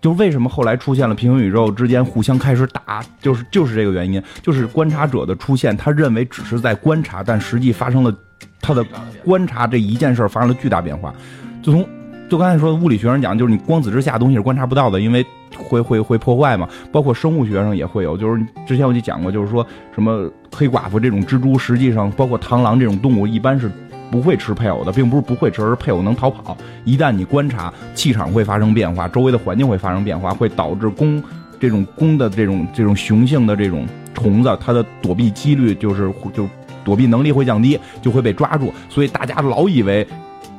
[0.00, 8.14] 就是为什么后来出现了平行宇宙之间互相开始打，就是就是这个原因，就是观察者的出现，他认为只是在观察，但实际发生了
[8.60, 8.84] 他的
[9.24, 11.14] 观察这一件事儿发生了巨大变化。
[11.62, 11.88] 就从
[12.32, 15.22] 就刚才说物理学上讲，就是你光子之下东西是观察不到的，因为
[15.54, 16.66] 会会会破坏嘛。
[16.90, 23.70] 包括生物学上也会有，就是之前我就讲过，就是说什么黑寡妇这种蜘蛛，实际上包括螳螂这种动物，一般是。
[24.10, 26.54] 不会吃配偶的，并不是不会吃，而是配偶能逃跑。
[26.84, 31.22] 一旦你观察，气场会发生变化，周围的环境会发生变化，会导致公
[31.58, 36.46] 这种公的这种这种雄性的这种虫子，它的躲避几率就是就
[36.84, 38.70] 躲避能力会降低，就会被抓住。
[38.90, 40.06] 所以大家老以为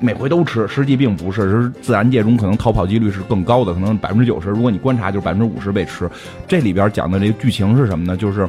[0.03, 4.49] 每回都吃，实际并不是，是自然界中可能逃跑几率是更高的，可能百分之九十。
[4.49, 6.09] 如果你观察，就是百分之五十被吃。
[6.45, 8.17] 这里边讲的这个剧情是什么呢？
[8.17, 8.45] 就是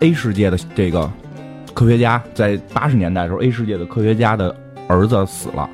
[0.00, 1.10] A 世界的这个。
[1.74, 4.56] 科学家在八十年代的时候，A 世界的科学家的
[4.88, 5.68] 儿子死了，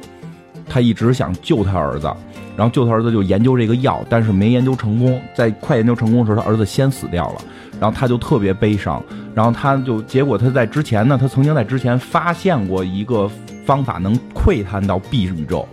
[0.68, 2.12] 他一直想救他儿子，
[2.56, 5.22] 然后救他儿子就研究这个药，但是没研究成功。
[5.32, 7.42] 在快研究成功的时候，他儿子先死掉了，
[7.78, 9.00] 然后他就特别悲伤。
[9.32, 13.30] 然后他就结果他在之前呢，他曾经在之前发现过一个
[13.64, 15.66] 方法，能窥探到 B 宇宙。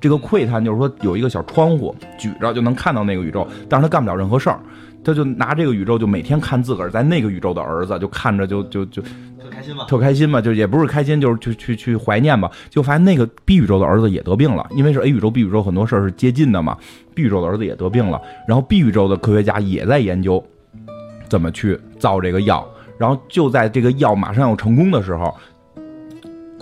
[0.00, 4.58] 这个窥探就是说有一个小窗户，举着就能看到那个宇宙，但是他干不了任何事儿，
[5.04, 9.00] 他就拿这个宇宙就每天看自个儿在那个宇宙的儿子，就看着就就就。
[9.02, 12.50] 特开心嘛，特开心嘛就也不是开心，就是去去去怀念吧。
[12.68, 16.76] 就发现那个 B 宇宙的儿子也得病了，因为是 A 宇宙 B 宇宙很多事儿是接近的嘛。
[17.14, 20.42] B 宇宙的儿子也得病了，然后 B 宇宙的科学家也在研究
[21.28, 22.66] 怎么去造这个药。
[22.98, 25.34] 然后就在这个药马上要成功的时候，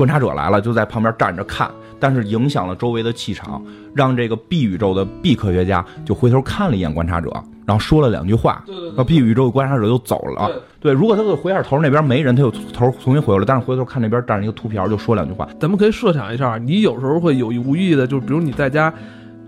[0.00, 3.62] 观察者来了，就在旁边站着看，但是影响了周围的气场，
[3.94, 7.30] 让这个 B 宇宙的 B 科学家就回头看了一眼观察者。
[7.66, 10.50] 然后说了两句话，然后 B 宇宙观察者就走了。
[10.80, 13.44] 对，如果他回下头那边没人，他又头重新回来了。
[13.46, 15.46] 但是回头看那边站着一个秃瓢，就说两句话。
[15.60, 18.90] 咱们可以设想一下，你有时候会有意无意的，就是比如你在家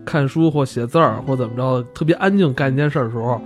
[0.04, 3.40] 看书或写字儿或怎么着，特别安静干一件事的时候。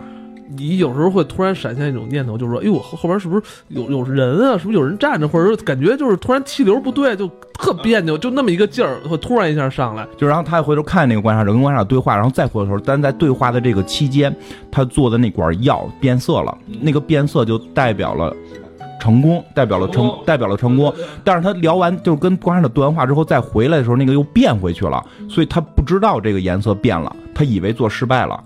[0.56, 4.56] 你有时候会突然闪现一种念头，就是说，哎呦，后后边是不是有有人啊？
[4.56, 5.26] 是不是有人站着？
[5.26, 7.26] 或者说感觉就是突然气流不对，就
[7.58, 10.06] 特别扭，就那么一个劲儿，会突然一下上来。
[10.16, 14.34] 就然后他回头看那个观察者，跟观察者对话，然后再回头，但在对话的这个期间，
[14.70, 18.34] 他做的那管药变色了，那个变色就代表了
[19.00, 20.92] 成功，代表了成，代表了成功。
[21.24, 28.42] 但是他聊完，就是跟观察者对完话之后，再回来的时候，那个又变回去了，所以他不知道这个颜色变了，他以为做失败了。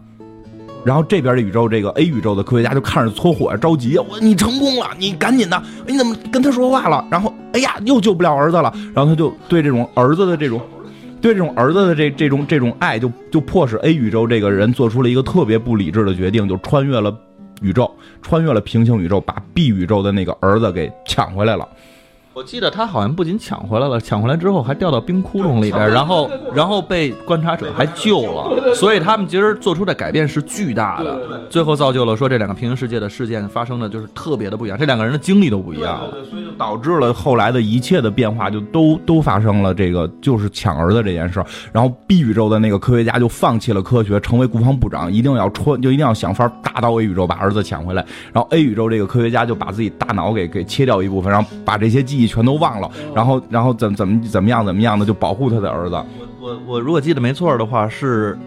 [0.85, 7.05] 然后这边的宇宙，这个 A 宇宙的科学家就看着搓火着急，我你成功了，你赶紧的，你怎么跟他说话了？
[7.11, 8.73] 然后哎呀，又救不了儿子了。
[8.95, 10.61] 然后他就对这种儿子的这种，
[11.21, 17.15] 对这种儿子的这这种这种爱，就就迫使 A 宇宙这个人做出了一个特别不理智的决定，就穿越了
[17.61, 17.91] 宇宙，
[18.23, 21.69] 穿越了平行宇宙，把 B 宇宙的那个儿子给抢回来了。
[22.41, 36.51] 我记得他好像不仅抢回来了，抢回来之后还掉到冰窟窿里边，然后然后被观察者还救了，所以他们其实做出的改变是巨大的，最后造就了说这两个平行世界的事件发生的就是特别的不一样，这两个人的经历都不一样了，所以就。
[36.53, 52.30] 导致了后来的一切的变化就都都发生了，这个就是抢儿子这件事儿，然后 B 宇宙的那个科学家就放弃了科学，成为国防部长，一定要穿就一定要想法打到 A 宇宙把儿子抢回来，然后 A 宇宙这个科学家就把自己大脑给给切掉一部分，然后把这些记忆。
[52.31, 55.97] 全都忘了，然后，然后怎怎么怎么样怎么样的就保护他的儿子。
[56.41, 58.39] 我我我如果记得没错的话，是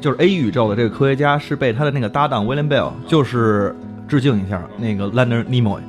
[0.00, 3.74] 就是 A 宇宙的这个科学家是被他的那个搭档 William Bell，就是
[4.08, 5.80] 致敬一下那个 l e n d e r Nimoy，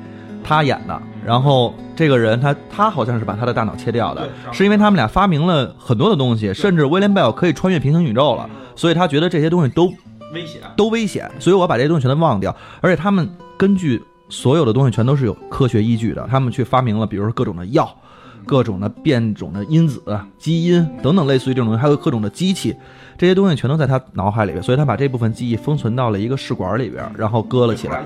[0.43, 1.01] 他演的。
[1.25, 9.85] 然后这个人他他好像是把他的大脑切掉的，是因为他们俩发明了很多的东西，甚至 William Bell 可以穿越平行宇宙了，所以他觉得这些东西都
[10.33, 12.55] 危险，都危险，所以我把这些东西全都忘掉。
[12.81, 14.01] 而且他们根据。
[14.29, 17.93] 所有的东西全都是有科学依据的，他们去发明了，比如说各种的药，
[18.45, 20.01] 各种的变种的因子、
[20.37, 22.75] 基因等等，类似于这种东西，还有各种的机器，
[23.17, 28.05] 这些东西全都在他脑海里边，所以他把这部分记忆封存到了一个试管里边，然后搁了起来。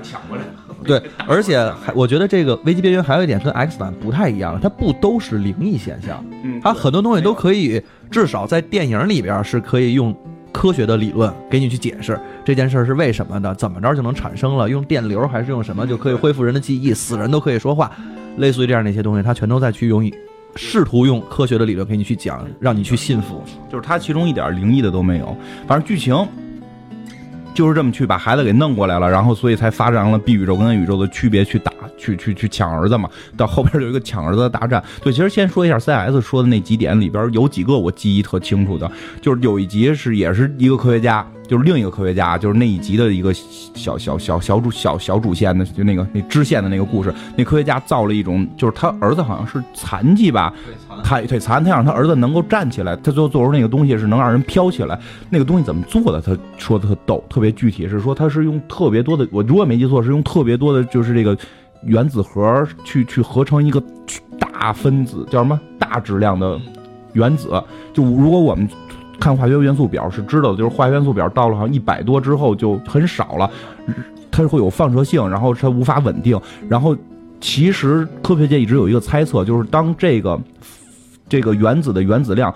[0.84, 6.24] 对，而且还我觉得这个危机边缘还有一点跟 X 版不太一样，它不都是灵异现象，
[6.62, 10.14] 它很多东西都可以，至少在电影里边是可以用。
[10.54, 14.70] 科学的理论给你去解释这件事儿是为什么的，怎么着就能产生了？
[14.70, 16.94] 用电流还是用什么就可以恢复人的记忆？
[16.94, 17.90] 死人都可以说话，
[18.36, 20.08] 类似于这样的一些东西，他全都在去用，
[20.54, 23.42] 试图用科学的理论给你去讲，让你去信服。
[23.68, 25.36] 就是他其中一点灵异的都没有，
[25.66, 26.14] 反正剧情
[27.54, 31.72] 就是这么去把孩子给弄过来了，然后所以才发展了 B 宇宙跟 A 宇宙的区别去打。
[31.96, 34.82] 去去去抢儿子嘛，到后边有一个抢儿子的大战。
[35.00, 38.90] 对，其实先说一下 CS 说的那几点里边有几个我记忆特清楚的，
[39.22, 47.12] 就是有一集是也是一个科学家就是另一个科学家，就是那一集的一个小小小小主小小主线的，就那个那支线的那个故事。
[47.36, 50.52] 那科学家造了一种，就是他儿子好像是残疾吧，
[51.02, 54.98] 他腿残，他让他儿子能够站起来，他最后做出那个东西是能让人飘起来。
[55.28, 56.20] 那个东西怎么做的？
[56.20, 61.36] 他说的特逗，特别具体，是说他是用特别多的，我如果没记错，是用特别多的，就是这个
[61.82, 63.82] 原子核去去合成一个
[64.38, 66.58] 大分子，叫什么大质量的
[67.12, 67.62] 原子。
[67.92, 68.66] 就如果我们
[69.20, 73.50] 看化学元素表是知道的，就是化学元素表到了好像一百多之后就很少了，
[74.30, 76.40] 它会有放射性，然后它无法稳定。
[76.68, 76.96] 然后
[77.40, 80.40] 其实科学界一直有一个猜测，就是当这个
[81.28, 82.52] 这个原子的原子量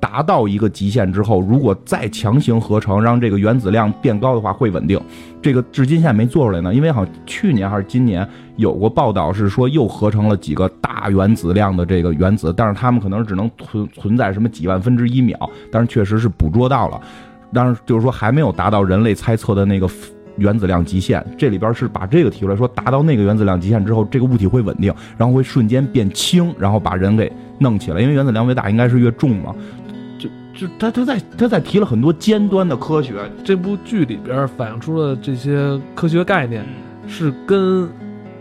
[0.00, 5.00] 达到一个极限之后，如果再强行合成，让这个原子量变高的话，会稳定。
[5.42, 15.38] 这个至今现在没做出来呢，因为好像去年还是今年有过报道，是说又合成了几个大原子量的这个原子，但是他们可能只能存存在什么几万分之一秒，
[15.70, 17.00] 但是确实是捕捉到了，
[17.52, 19.88] 但是就是说还没有达到人类猜测的那个
[20.38, 21.24] 原子量极限。
[21.36, 29.54] 这里边是把这个提出来说，达到那个原子量极限之后，这个物体会稳定，然后会瞬间变轻，然后把人给弄起来，因为原子量越大，应该是越重嘛。
[30.18, 36.64] 就就他他在他在提了很多尖端的科学，这部剧里边反映出了这些科学概念，
[37.06, 37.88] 是跟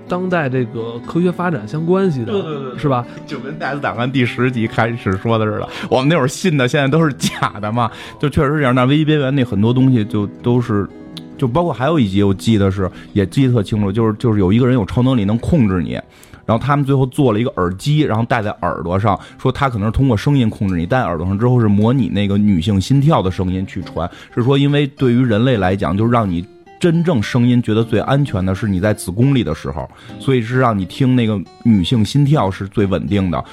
[0.10, 3.06] 当代这个科学发展相关系的，对对对是吧？
[3.26, 8.74] 就跟《大斯档案》第十集开始说的似的，我们那会儿信的，现在都是假的嘛，就确实是这样。
[8.74, 10.88] 那危机边缘那很多东西就都是，
[11.38, 16.00] 就包括还有一集我记得是也记得特清楚，就是就是有一个人有超能力能控制你。
[16.46, 26.46] 然后他们最后做了一个耳机，然后戴在耳朵上，说他可能是通过声音控制你，戴耳朵上之后是模拟那个女性心跳的声音去传，是说因为对于人类来讲，就是让你
[26.80, 33.44] 真正声音觉得最安全的是你在子宫里的时候，所以是让你听那个女性心跳是最稳定的。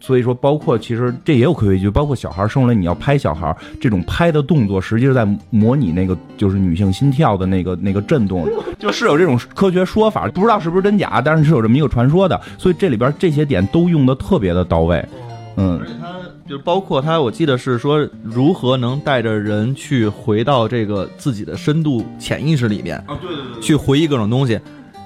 [0.00, 12.40] 所以说，包括其实这也有科学依据，包括小孩生出来你要拍小孩，这种拍的动作实际是在模拟那个就是女性心跳的那个那个震动，就是有这种科学说法，不知道是不是真假，但是是有这么一个传说的。
[12.58, 15.04] 所以这里边这些点都用的特别的到位，
[15.56, 15.80] 嗯。
[16.48, 24.58] 就是包括他，我记得是说如何能带着人去回到这个自己的深度潜意识里面，啊，对对对去回忆各种东西。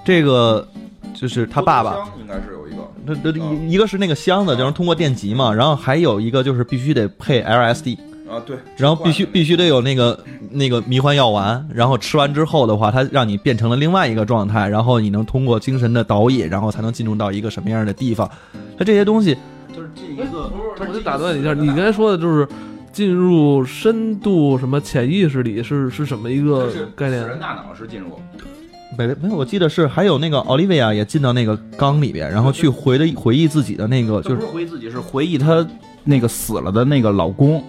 [0.05, 0.67] 这个
[1.13, 18.31] 就是他爸爸，应该是有一个，那那一一个是那个箱子，就是通过电极嘛，然后还有一个就是必须得配 LSD，啊对，然后必须必须得有那个那个迷幻药丸，然后吃完之后的话，它让你变成了另外一个状态，然后你能通过精神的导引，然后才能进入到一个什么样的地方。
[18.79, 19.37] 它这些东西，
[19.73, 22.47] 就是进一个，我就打断你一下，你刚才说的就是
[22.93, 27.27] 进入深度什么潜意识里是是什么一个概念？
[27.27, 28.21] 人大脑是进入，
[28.99, 35.67] 没没有，我记得是还有那个奥利维亚也进到那个缸里边，然后去回的回忆自己的那个就是不是回忆自己，是回忆她
[36.05, 37.65] 那个死了的那个老公。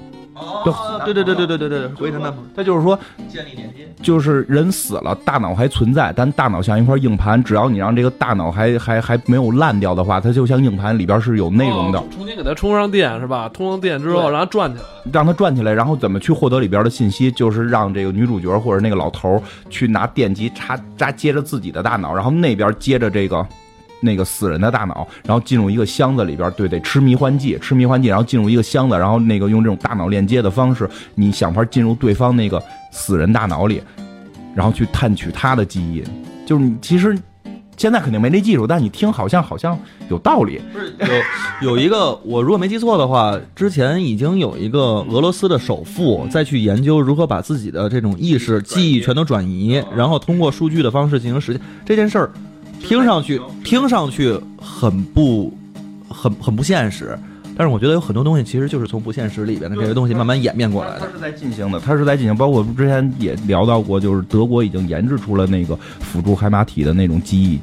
[1.03, 3.87] 对对对对对对对，回忆他那他就是说，建立连接。
[4.01, 13.49] 就是人死了，大脑还存在，但大脑像一块硬盘，只要你让这个大脑还还还没有烂掉的话，它就像硬盘里边是有内容的，哦重新给它充上电是吧？
[13.53, 14.85] 充上电之后，对让它转起来。
[15.11, 23.45] 让它转起来，然后怎么去获得里边的信息，就是让这个女主角或者那个老头去拿电极插扎接着自己的大脑，然后那边接着这个。
[24.03, 32.61] 那个死人的大脑，然后进入一个箱子里边，对，得吃迷幻剂，吃迷幻剂，然后进入一个箱子，然后那个用这种大脑链接的方式，你想法进入对方那个
[32.91, 33.81] 死人大脑里，
[34.53, 36.03] 然后去探取他的记忆。
[36.45, 37.17] 就是你其实
[37.77, 40.61] 现在肯定没这技术，但你听好像好像有道理。
[40.71, 40.93] 不是
[41.61, 52.31] 有有一个，我如果没记错的话，之前已经有一个俄罗斯的首富再去研究如何把自己的这种意识、记忆全都转移，然后通过数据的方式进行实现这件事儿，
[52.83, 55.51] 听上去听上去很不
[56.07, 57.17] 很很不现实，
[57.57, 60.99] 但是我觉得有很多东西其实就是从不现实里边的这些东西慢慢演变过来的。
[60.99, 67.59] 它是在进行的，它是在进行，包括之前也聊到过，就是德国已经研制出了那个辅助海马体的那种记忆、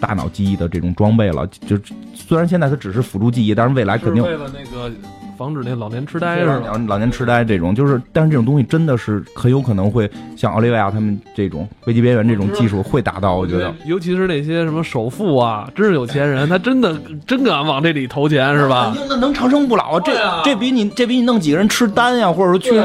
[0.00, 1.46] 大脑记忆的这种装备了。
[1.66, 1.78] 就
[2.14, 4.90] 虽然现在它只是辅助记忆，但是未来肯定为了那个
[5.36, 6.60] 防止那老年痴呆是吧？
[6.64, 13.74] 老老年痴呆这种，就是但是这种东西真的是很有可能会像奥利维亚他们这种危机边缘这种技术会达到，我觉得。
[13.84, 18.94] 尤其是那些什么首富啊，真是有钱人，他真的真敢往这里投钱是吧？
[19.08, 20.02] 那能长生不老啊！
[20.04, 20.12] 这
[20.44, 22.80] 这比你这比你弄几个人吃丹呀，或者说去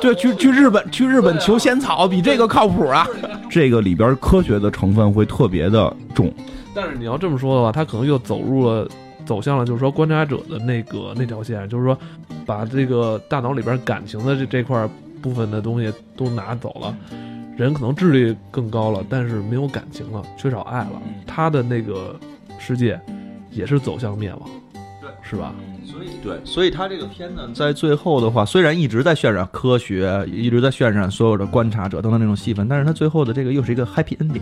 [0.00, 3.06] 对去去日本去日本求仙草，比这个靠谱啊！
[3.50, 6.32] 这个里边科学的成分会特别的重。
[6.74, 8.86] 但是你要这么说的话，他可能又走入了。
[9.24, 11.98] 走向了就是说观察者的那个那条线，就是说
[12.44, 14.88] 把这个大脑里边感情的这这块
[15.22, 16.96] 部分的东西都拿走了，
[17.56, 22.14] 人可能智力更高了，但是没有感情了，缺少爱了，他的那个
[22.58, 23.00] 世界
[23.50, 24.42] 也是走向灭亡。
[25.00, 25.54] 对是吧？
[25.84, 34.40] 所以对，所以他这个片呢，在最后的话，虽然一直在渲染科学，一直在渲染所有的观察者等等那种戏份，但是他最后的这个又是一个 happy ending，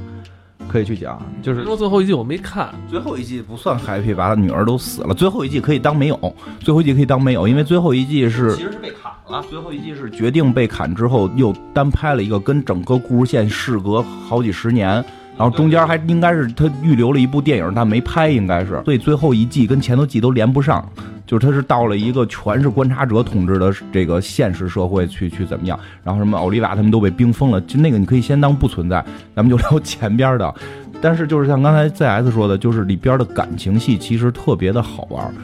[0.73, 5.13] 可以去讲，就是说最后一季我没看，最后一季不算 happy，把他女儿都死了。
[5.13, 9.45] 最后一季可以当没有，最后一季可以当没有，因为最后一季是其实是被砍了。
[9.51, 14.89] 最后一季是决定被砍之后，又单拍了一个跟整个故事线事隔好几十年，
[15.37, 20.89] 然后中间还应该是他预留了一部电影，但没拍，应该是，所以最后一季跟前头季都连不上。
[21.33, 29.03] 就是他是到了一个全是观察者统治的这个现实社会去去怎么样，然后什么奥利瓦他们都被冰封了，就那个你可以先当不存在，
[29.35, 30.55] 咱们就聊前边的。
[31.01, 35.35] 但是就是像刚才 ZS 说的，就是里边的感情戏其实特别的好玩，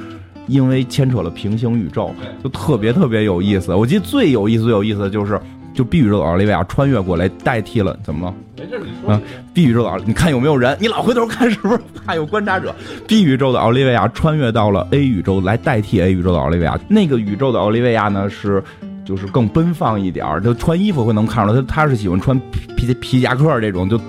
[0.47, 2.14] 因为牵扯了平行宇宙，
[2.45, 3.74] 就特别特别有意思。
[3.74, 5.41] 我记得最有意思最有意思的就是。
[5.74, 8.34] 就 B 宇宙的奥利维亚穿越过来代替了，怎么了？
[8.56, 9.20] 没事，你说。
[9.54, 10.76] B 宇宙的奥，你看有没有人？
[10.80, 12.74] 你老回头看是不是 怕有观察者
[13.06, 16.78] ？B 宇宙的奥利维亚穿越到了 A 宇宙来代替 A 宇宙的奥利维亚。
[16.88, 18.62] 那个宇宙的奥利维亚呢是，
[19.04, 22.40] 就是更奔放一点儿，就穿衣服会能看出来，她她是喜欢穿
[22.76, 24.00] 皮皮夹克这种就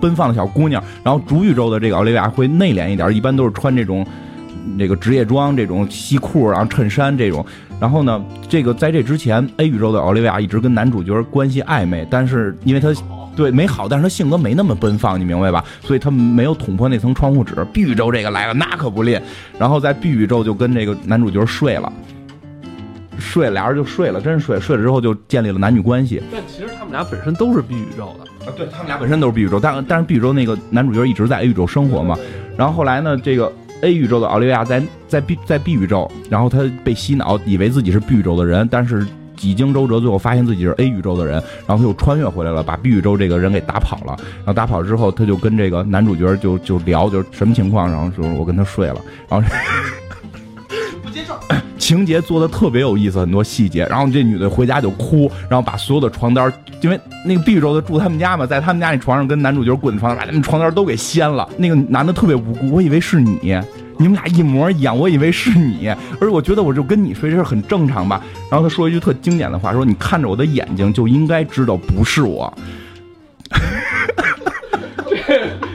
[0.00, 0.82] 奔放的小姑娘。
[1.04, 4.04] 然后主宇宙的这个奥利维亚会内敛一点，一般都是穿这种
[4.76, 7.44] 这个职业装，这种西裤然后衬衫这种。
[7.82, 12.94] 然后呢，这个在这之前，A 宇宙的奥利维亚一直跟男主角关系暧昧，但是因为他
[13.34, 15.64] 对没好，但是他性格没那么奔放，你明白吧？
[15.80, 17.56] 所以他没有捅破那层窗户纸。
[17.72, 19.20] B 宇宙这个来了，那可不练。
[19.58, 21.92] 然后在 B 宇宙就跟这个男主角睡了，
[23.18, 26.22] 睡俩人就睡了，真睡睡了之后就建立了男女关系。
[26.30, 32.16] 但其实他们俩本身都是 B 宇宙的啊，对他们俩本身都是 B 宇宙，但但是 B 宇宙那个男主角一直在 A 宇宙生活嘛。
[32.56, 33.52] 然后后来呢，这个。
[33.82, 39.06] A 宇宙的奥利维亚在在 B 在 B 宇宙，然后他被洗脑，以为自己是 B 宇宙的人，但是
[39.36, 41.34] 几经周折，最后发现自己是 A 宇宙的人，
[41.66, 44.16] 然后他又穿越回来了，把 B 宇宙这个人给打跑了。
[44.38, 49.48] 然后打跑之后，他就跟这个男主角就就聊，就什么情况，然后说我跟他睡了，然后。
[51.82, 53.84] 情节做的特别有意思，很多细节。
[53.90, 61.48] 然后这女的回家就哭，然后把所有的床单，因为那个 B 宇宙的住他们家嘛，在他们家那床上跟男主角滚床，把他们床单都给掀了。
[61.56, 63.36] 那个男的特别无辜，我以为是你，
[63.98, 65.88] 你们俩一模一样，我以为是你，
[66.20, 68.22] 而且我觉得我就跟你睡，这事很正常吧。
[68.48, 72.52] 然后他说一句特经典的话，说你看着我的眼睛就应该知道不是我。
[75.10, 75.16] 这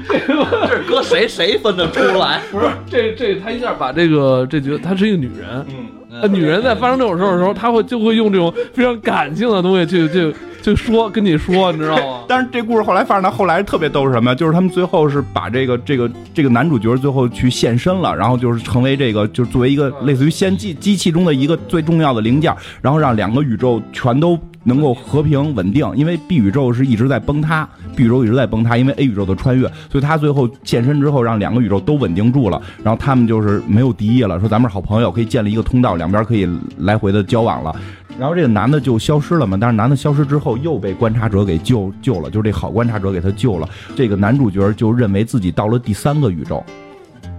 [0.08, 2.40] 这这搁谁谁分得出来？
[2.50, 5.86] 不是这这他一下把这个这觉得她是一个女人，嗯。
[6.30, 12.24] 女人在发生这种事儿的时候，她会就会用这种非常感性的东西去去去说跟你说，你知道吗？
[12.28, 14.34] 但是这故事后来发展到后来特别逗是什么？
[14.36, 24.40] 就是他们最后是把这个这个这个男主角最后去献身了，然后就是成为这个就是作为一个类似于先机机器中的一个最重要的零件，然后让两个宇宙全都。
[24.68, 36.46] 能够和平稳定，因为 B 宇宙是一直在崩塌，B 宇宙一直在崩塌，因为 A 宇宙的穿越，所以他最后现身之后，让两个宇宙都稳定住了，然后他们就是没有敌意了，说咱们是好朋友，可以建立一个通道，两边可以
[36.80, 37.74] 来回的交往了。
[38.20, 43.70] 然后这个男的就消失了嘛，但是男的消失之后又被观察者给救救了，就是这好观察者给他救了。
[43.96, 46.62] 这个男主角就认为自己到了第三个宇宙，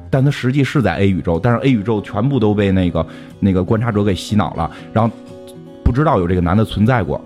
[0.09, 3.07] 但他实际是在 A 宇宙，但是 A 宇宙全部都被那个
[3.39, 5.15] 那个观察者给洗脑了，然后。
[5.89, 7.19] 不知道有这个男的存在过，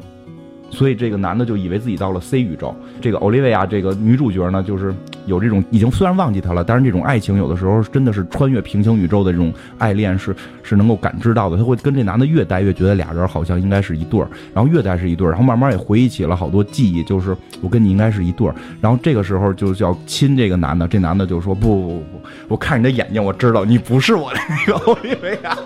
[0.70, 2.72] 所以这个男的就以为自己到了 C 宇宙。
[3.00, 4.94] 这个奥利维亚这个女主角呢，就是
[5.26, 10.32] 有这种已经虽然忘记他了，但是这种爱情有的时候真的是穿越平行宇宙的这种爱恋是
[10.62, 11.56] 是能够感知到的。
[11.56, 18.54] 他会跟这男的越待越觉得俩人好像应该是一对儿，然后越待是一对儿，然后慢慢也回忆起了好多记忆，就是我跟你应该是一对儿。
[18.80, 25.58] 然后这个时候就叫亲这个男的，这男的就说不不不不，我看你的眼睛，我知道你不是我的那个奥利维亚。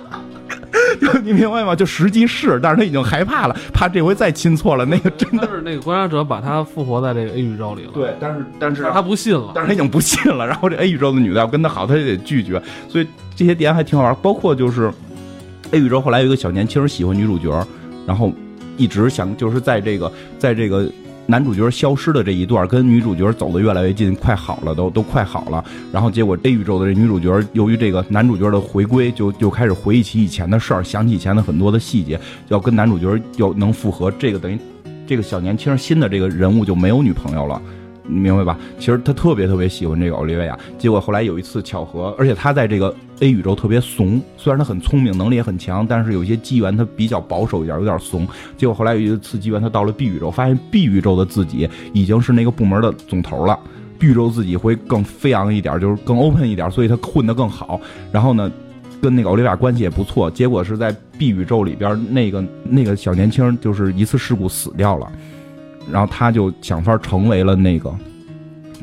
[1.24, 1.74] 你明白吗？
[1.74, 4.84] 就实际是，但是他已经害怕了，怕这回再亲错了。
[4.84, 7.91] 那个真的是那个观察者把他复活在这个 A 宇宙里了。
[7.93, 10.47] 对，但是但是他不信了，但是他已经不信了。
[10.47, 12.61] 然后这 A 宇宙的女的要跟他好，他就得拒绝。
[12.89, 14.93] 所以这些点还挺好玩，包括就是
[15.72, 17.66] A 宇宙后来有一个小年轻喜欢女主角，
[18.07, 18.32] 然后
[18.76, 20.91] 一直想就是在这个在这个。
[21.27, 25.64] 男主角消失的这一段，跟女主角走的越来越近，快好了，都都快好了。
[25.93, 32.18] 然后结果这宇宙的这女主角，由于这个男主角的回归，就就开始回忆起以前的事儿，想起以前的很多的细节，
[32.49, 34.11] 要跟男主角要能复合。
[34.12, 34.59] 这个等于
[35.07, 37.61] 这个小年轻新的这个人物就没有女朋友了。
[38.09, 38.59] 你明白吧？
[38.78, 48.26] 其实他特别特别喜欢这个奥利维亚，结果后来有一次巧合，而且他在这个 A 宇宙特别怂，虽然他很聪明，能力也很强，但是有些机缘他比较保守一点，有点怂。
[48.57, 53.59] 结果后来有一次机缘，他到了 B 宇宙，发现 B 宇宙的自己已经是那个部门的总头了
[53.98, 57.80] ，B 宇宙自己会更飞扬一点，就是更 open 一点，所以他混得更好。
[58.12, 58.50] 然后呢，
[59.02, 60.30] 跟那个奥利维亚关系也不错。
[60.30, 65.11] 结果是在 B 宇宙里边，那个那个小年轻就是一次事故死掉了。
[65.91, 67.95] 然后他就想法成为了那个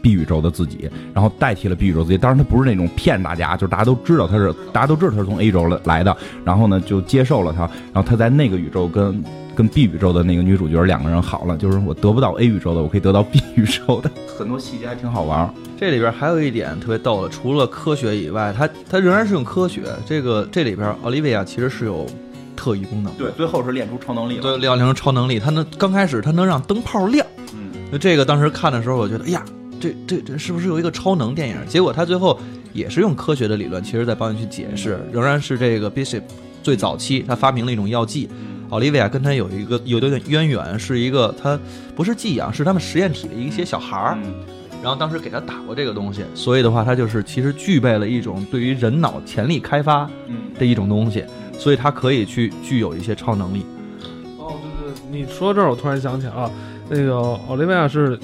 [0.02, 2.18] B 宇宙的自己，然后代替了 B 宇宙自己。
[2.18, 7.62] 当然，他不是那种骗大家，就是大家都知道他是，大家都知道他是从 A 宇宙来的，然后呢就接受了他，
[7.94, 9.24] 然后他在那个宇宙跟
[9.56, 15.50] 跟 B 宇宙的那个女主角两个人好了，就是我得不到 A 宇宙的，我可以得到 B 宇宙的，很多细节还挺好玩。
[15.78, 19.84] 这里边还有一点特别逗的，除了科学以外，它它仍然是用科学。
[20.06, 22.06] 这个这里边奥利维亚其实是有
[22.56, 24.42] 特异功能，对，最后是练出超能力了。
[24.42, 27.26] 对，练出超能力，它能刚开始它能让灯泡亮。
[27.54, 29.44] 嗯，那这个当时看的时候，我觉得，哎呀，
[29.80, 31.56] 这这这是不是有一个超能电影？
[31.68, 32.40] 结果他最后
[32.72, 36.24] 也是用科学的理论，其实在帮你去解释，仍然是这个 Bishop
[36.62, 38.30] 最早期他发明了一种药剂。
[38.70, 41.60] 奥利维亚跟他有一个有点渊源，是一个他
[41.96, 44.18] 不是寄养，是他们实验体的一些小孩儿。
[44.82, 50.10] 然后当时给他打过这个东西，所以的话，他就是其实具备了一种对于人脑潜力开发
[50.58, 51.24] 的一种东西，
[51.58, 53.66] 所以他可以去具有一些超能力。
[54.38, 56.50] 哦，对对，你说这儿我突然想起来啊，
[56.90, 58.18] 那个奥利维亚是，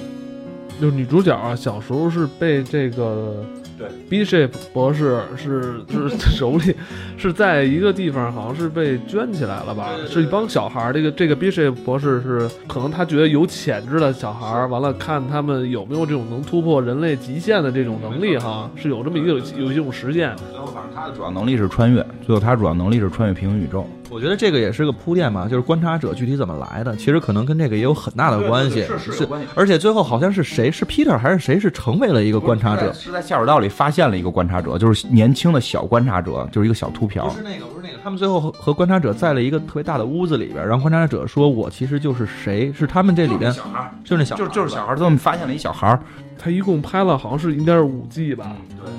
[0.80, 3.44] 就是女主角啊，小时候是被这个。
[3.80, 6.76] 对，Bishop 博士是就是手里
[7.16, 9.88] 是在一个地方，好像是被圈起来了吧？
[10.06, 10.92] 是一帮小孩儿。
[10.92, 20.28] 这个这个 Bishop 博士是可能他觉得有潜质的小孩儿，完了看他们有没有这种能突破人类极限的这种能力哈，是有这么一个有一种实践。
[20.52, 23.84] 然后反正他的主要能力是穿越，最后他主要能力是穿越平行宇宙。
[24.08, 28.84] 我觉得这个也是个铺垫吧，就是观察者具体怎么来的，其实可能跟这个也有很大的关系。
[28.84, 29.48] 是是关系。
[29.56, 32.92] 而且最后好像是谁是 Peter 还是谁是成为了一个观察者？
[32.92, 37.26] 是在下水道里发现了一个观察者，就是年轻的小观察者，就是一个小秃瓢。
[37.26, 37.98] 不是那个，不是那个。
[38.00, 42.72] 他们最后和和观察者在了一个特别大的屋子里边，然后观察者说：“我其实就是谁？
[42.72, 45.98] 是他们这里边小孩，就是那小就是就是小孩，他们发现了一小孩。
[46.38, 48.56] 他一共拍了好像是应该是五季吧？
[48.82, 48.92] 对，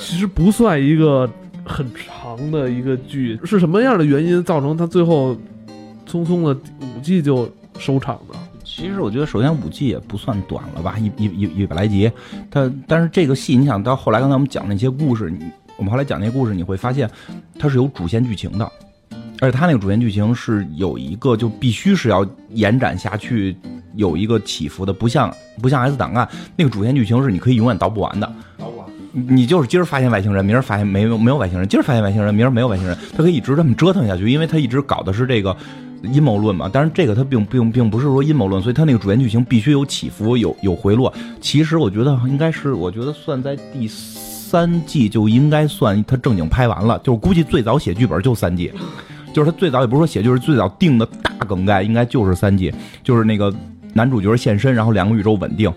[0.00, 1.28] 其实不算一个。”
[1.66, 5.36] 很长的一个剧是什么样的原因造成他最后
[6.08, 8.38] 匆匆的五季就收场的？
[8.64, 12.10] 其实我觉得，首先五季也不算短了吧，一一一一百来集。
[12.50, 15.46] 他但是这个戏，你想到后来刚才我们讲那些故事，你
[15.76, 17.10] 我们后来讲那些故事，你会发现
[17.58, 18.70] 它是有主线剧情的，
[19.40, 23.56] 而且它那个主线剧情是有一个就必须是要延展下去，
[23.94, 28.30] 有一个起伏的，不像不像 S 档案那个主线剧情是你可以永远倒不完的。
[29.16, 35.56] 你就是今儿发现外星人，明儿发现没有没有外星人，今儿发现外星人，明儿没有外星人，他可以一直这么折腾下去，因为他一直搞的是这个
[36.02, 36.68] 阴谋论嘛。
[36.70, 41.10] 但是这个他并并并不是说阴谋论，所以他那个主线剧情必须有起伏，有有回落。
[41.40, 48.70] 其实我觉得应该是，我觉得算在第三季就应该算他正经拍完了，就是估计最早写剧本就三季，
[49.32, 52.70] 就是他最早也不是说写，就是最早定的大梗概应该就是三季，
[53.02, 53.50] 就是那个
[53.94, 55.72] 男主角现身，然后两个宇宙稳定。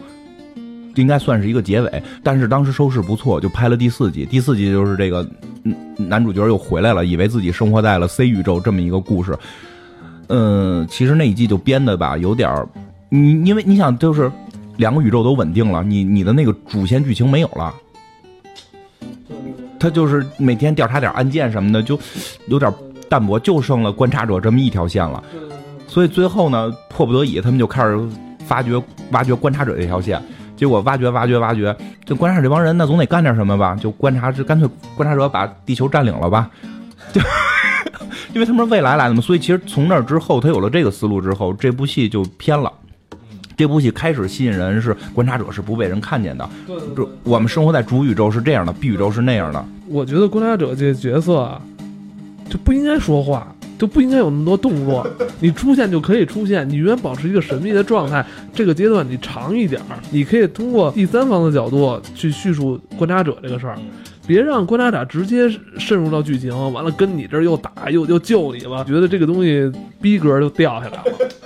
[0.95, 4.25] 应该算是一个结尾，但是当时收视不错，就拍了第四集。
[4.25, 5.27] 第四集就是这个，
[5.97, 9.37] 男主角又回来了，以为自己生活在了 C 宇宙这么一个故事。
[10.27, 12.67] 嗯，其实那一季就编的吧，有点儿，
[13.09, 14.31] 你因为你想，就是
[14.77, 17.73] 两个宇宙都稳定了，你你的那个主线剧情没有了，
[19.79, 21.99] 他就是每天调查点案件什么的，就
[22.47, 22.71] 有点
[23.07, 25.23] 淡薄，就剩了观察者这么一条线了。
[25.87, 27.99] 所以最后呢，迫不得已，他们就开始
[28.45, 28.79] 发掘、
[29.11, 30.21] 挖掘观察者这条线。
[30.59, 33.77] 结果挖掘挖掘挖掘，就观察这帮人，那总得干点什么吧？
[33.79, 36.51] 就观察，就干脆观察者把地球占领了吧？
[37.13, 37.21] 就
[38.33, 42.69] 因为他们是未来来的嘛，所以其实从那之后，他有了这个思路之后，这部戏就偏了。
[43.55, 49.65] 这部戏开始吸引人是观察者是不被人看见的，就我们生活在主宇宙是这样的，B 宇宙是那样的。
[49.87, 51.61] 我觉得观察者这角色啊，
[52.49, 53.47] 就不应该说话。
[53.79, 55.07] 就不应该有那么多动作，
[55.39, 58.23] 你出现就可以出现，你永远保持一个神秘的状态。
[58.53, 63.79] 这个阶段你长一点儿，你可以通过第三方的角度去叙述观察者这个事儿，
[64.27, 69.71] 别让观察者直接渗入到剧情，完了跟你这儿又打又又救你了，觉得这个东西
[70.01, 71.03] 逼格就掉下来了，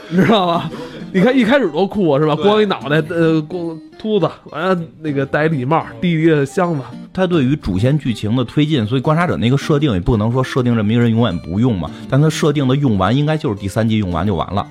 [0.09, 0.71] 你知道吗？
[1.13, 2.35] 你看一开始多酷是吧？
[2.35, 6.81] 光一脑袋，呃，光秃子，完了那个戴礼帽，递一个箱子。
[7.13, 11.89] 他对于主线剧情的推进，所以观察者那个设定也不能说设定这么一个人永远不用嘛。
[12.09, 14.65] 但他设定的用完，应该就是第三季用完就完了。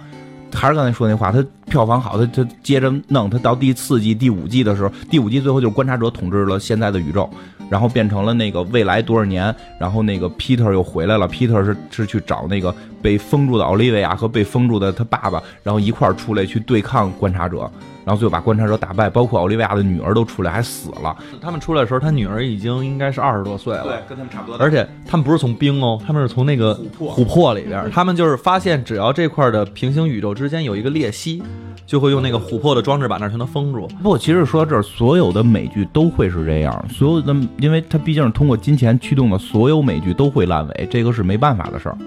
[0.53, 7.29] 还是刚才说那话，他票房好，他他接着弄，他到第四季、第五季的时候，第五季最后就是观察者统治了现在的宇宙。
[7.71, 11.27] 然后变成了那个未来多少年，然后那个 Peter 又回来了。
[11.27, 17.71] Peter 是是去找那个被封住的奥利维亚和被封住的他爸爸，然后一块儿出来去对抗观察者，
[18.05, 21.17] 然后最后把观察者打败，包括奥利维亚的女儿都出来，还死了。
[21.41, 24.57] 他们出来的时候，他女儿已经应该是二十多岁了，对，跟他们差不多。
[24.59, 31.43] 而且他们不是从冰哦，他们是从那个琥珀里边， 他们就是发现只要这块的平行宇宙之间有一个裂隙。
[31.85, 33.87] 就会用那个琥珀的装置把那全都封住。
[34.03, 36.85] 不，其实说到这儿，所有的美剧都会是这样。
[36.89, 41.99] 所有的，因为它毕竟是通过金钱驱动的，所有美剧都会烂尾，这个是没办法的事儿。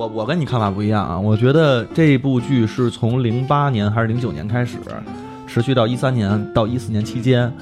[0.00, 1.18] 我我跟你看法不一样啊。
[1.18, 4.78] 我觉得这部剧是从零八年还是零九年开始，
[5.46, 7.52] 持续到一三年到一四年期间。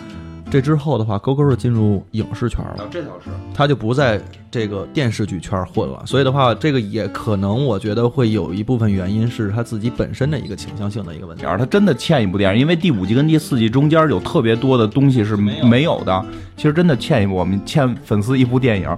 [0.51, 3.31] 这之后的话，勾勾就进入影视圈了，这倒是。
[3.55, 4.19] 他就不在
[4.51, 11.45] 这个电视剧圈混了，所以的话，这个也可能我觉得会有一部分原因是他自己本身的一个倾向性的一个问题。
[11.45, 16.25] 他真的欠一部电影，因为第五季跟第四季中间有特别多的东西是没有的。
[16.57, 18.89] 其实真的欠一部，我们欠粉丝一部电影。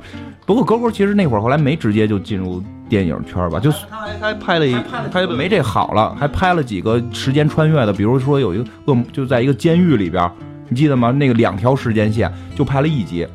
[0.46, 4.74] 不过勾勾其实那会儿后来没直接就进入电影圈吧，就是他还还拍了一
[5.10, 10.30] 拍没这好了，还拍了几个时间穿越的，比如说有一个恶就在一个监狱里边。
[10.70, 11.10] 你记得吗？
[11.10, 13.26] 那个两条时间线就拍了一集，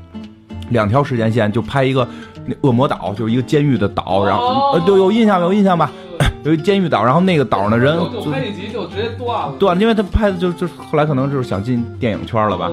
[0.70, 2.08] 两条时间线就拍一个
[2.46, 5.92] 那恶魔岛，就是一个监狱的岛，然后呃，对有印象有印象吧？
[6.46, 12.72] 有一监狱岛，然后那个岛的人就拍一集就直接断了，断，因为他拍的就就后来可能就是想进电影圈了吧？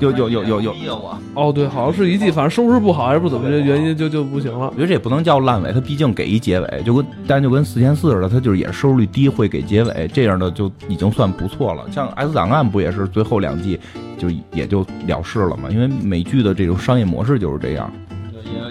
[0.00, 1.00] 有有有有有
[1.34, 4.66] 哦，对，好像是一季，反正收视不好还是不怎么着原因就就不行了。
[4.66, 11.84] 我觉得这也不能叫烂尾，他毕竟给一结尾，就跟但就跟四千四似的，他就是也是收视率低会给结尾，这样的就已经算不错了。
[11.92, 13.78] 像 S 档案不也是最后两季
[14.18, 15.68] 就也就了事了嘛？
[15.70, 17.88] 因为美剧的这种商业模式就是这样。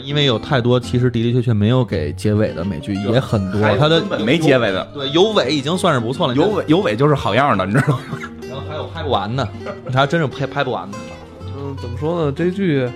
[0.03, 7.99] 因为有太多其实的的确确没有给结尾的美剧也很多，它的没结尾的，对，有尾已经算是不错了，有尾有尾就是好样的，你知道吗？
[8.49, 9.47] 然后还有拍不完的，
[9.91, 10.97] 它真是拍拍不完的。
[11.41, 12.31] 嗯，怎么说呢？
[12.31, 12.89] 这剧，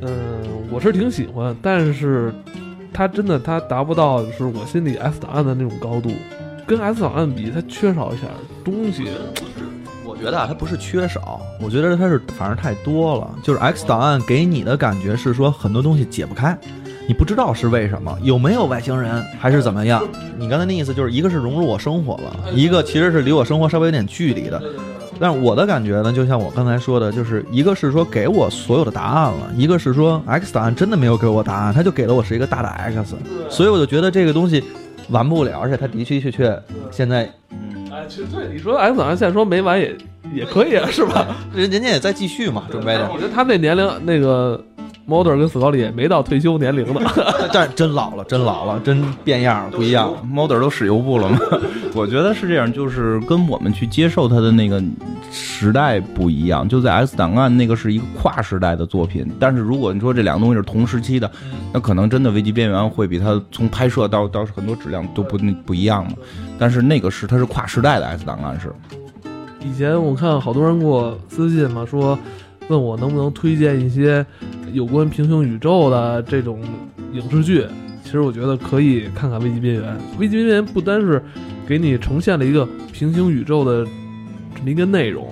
[0.00, 0.10] 嗯，
[0.70, 2.32] 我是挺喜欢，但是
[2.92, 6.10] 它真的它达不到就是我心里 S 档案的那种高度，
[6.66, 8.30] 跟 S 档案比，它缺少一点
[8.64, 9.08] 东西。
[10.18, 13.30] 觉得啊，它不是缺少，我觉得它是反而太多了。
[13.42, 16.58] 就是 X 档案给你的感觉是说很多东西解不开，
[17.06, 20.02] 你不知道是为什么，有没有外星人还是怎么样？
[20.36, 24.60] 你刚才那意思就是一个是融入我生活了，一个其实是离我生活稍微有点距离的。
[25.20, 33.16] 但是我的感觉呢，就像我刚才说的，就是一个是说给我所有的答案了，一个是说 X 档案真的没有给我答案，他就给了我是一个大的 X，
[33.48, 34.62] 所以我就觉得这个东西
[35.10, 37.28] 完不了，而且他的的确确现在。
[37.98, 39.96] 哎，其实对你说 X 档案现在说没完也
[40.32, 41.36] 也可以啊，是吧？
[41.52, 43.10] 人人家也在继续嘛，准备的。
[43.12, 44.64] 我觉得他那年龄，那个
[45.08, 47.00] Mulder 跟斯高利也没到退休年龄呢，
[47.50, 50.14] 但真老了，真老了，真变样了，不一样。
[50.30, 51.38] Mulder 都使油布了吗？
[51.94, 54.82] 我觉得是这样，就是跟我们去接受他的那个
[55.32, 56.68] 时代不一样。
[56.68, 61.30] 就在 X 档案那个是一个跨时代的作品，但是如果你说这两个东西是同时期的，
[61.72, 66.12] 那可能真的危机边缘会比它从拍摄到到很多质量都不不一样嘛。
[66.58, 68.70] 但是那个是它是跨时代的 X 档案是。
[69.64, 72.16] 以前我看好多人给我私信嘛，说
[72.68, 74.24] 问我能不能推荐一些
[74.72, 76.62] 有关平行宇宙的这种
[77.12, 77.66] 影视剧。
[78.04, 79.82] 其实我觉得可以看看《危机边缘》。
[80.18, 81.22] 《危机边缘》不单是
[81.66, 83.84] 给你呈现了一个平行宇宙的
[84.56, 85.30] 这么一个内容，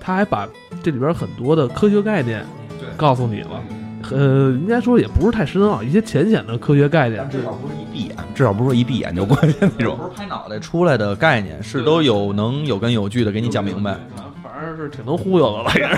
[0.00, 0.48] 它还把
[0.82, 2.44] 这里边很多的科学概念
[2.96, 3.62] 告诉你了。
[4.12, 9.98] 呃，应该说也不是太深奥，一些浅显的科学概念，至少不是一闭眼，至少不是说一闭眼就过去那种。
[9.98, 13.98] 不是拍脑袋出来的概念，是都有能有根有据的给你讲明白。
[14.82, 15.96] 是挺能忽悠的了，也是。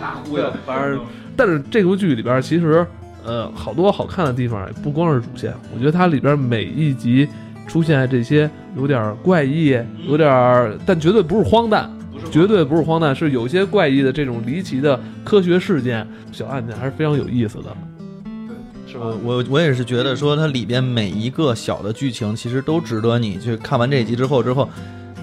[0.00, 0.52] 大忽悠。
[0.64, 1.00] 反正，
[1.36, 2.86] 但是这部剧里边其实，
[3.24, 5.54] 呃，好多好看的地方，不光是主线。
[5.74, 7.28] 我觉得它里边每一集
[7.66, 11.90] 出现这些有点怪异，有点，但绝对不是荒诞。
[12.30, 17.64] 绝对不是荒诞，是有些怪异的这种离奇的科学事件、小案件，还是非常有意思的。
[18.24, 19.04] 对，是吧？
[19.22, 24.68] 我我也是觉得说，它里边每一个小的剧情，其实都值得你去看完这一集之后之后，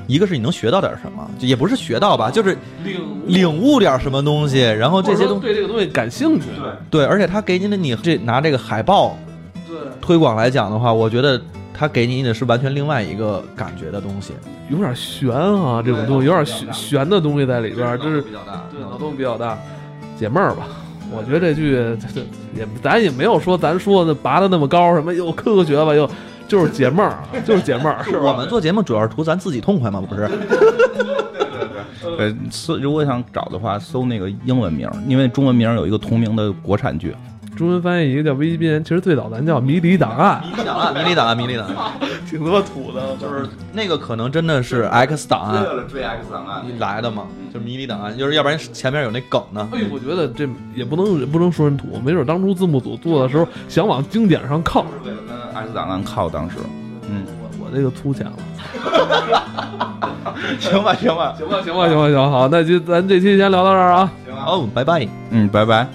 [0.07, 6.47] 一个是你能学到点什么，也不是学到吧，就是领领悟点什么东西，然后这些东西对这个东西感兴趣。
[6.89, 9.17] 对对，而且他给你的你这拿这个海报
[9.67, 11.41] 对推广来讲的话，我觉得。
[11.75, 14.31] 他给你的是完全另外一个感觉的东西，
[14.69, 19.57] 有点悬啊，这种东西有点悬悬的东西在里边，就是比较大，对脑洞比较大，
[20.15, 20.67] 解闷儿吧。
[21.11, 22.21] 我觉得这句这
[22.55, 26.07] 也咱也没有说咱说的拔的那么高，什么又科学吧，又
[26.47, 28.03] 就是解闷儿， 就是解闷儿。
[28.03, 30.27] 是我们做节目主要是图咱自己痛快嘛，不是？
[30.27, 32.27] 对 对对。
[32.29, 37.15] 呃，搜如果想找的话，搜那个英文名，因为中文名有一个同名的国产剧。
[37.55, 40.41] 中文翻译一个叫《危机边缘》，其实最早咱叫《迷离档案》。
[40.95, 41.93] 迷离档案， 迷你档案， 迷离档案，
[42.29, 43.15] 挺他妈土的。
[43.17, 47.23] 就是那个可能真的是 X 档案，为了追 X 档案来的嘛？
[47.53, 49.67] 就是迷你档案，就是要不然前面有那梗呢。
[49.73, 56.29] 哎，我觉得这也不能不能说人土，没准当初字幕组做的时候想往经典上靠，是为了跟 X 档案靠。
[56.29, 56.57] 当时，
[57.09, 57.25] 嗯，
[57.59, 58.33] 我我这个粗浅了。
[60.59, 64.11] 行吧，行吧，行吧，行吧，行吧，行，好，那就咱这期先聊到这儿啊。
[64.25, 65.87] 行啊，哦，拜拜，嗯，拜拜。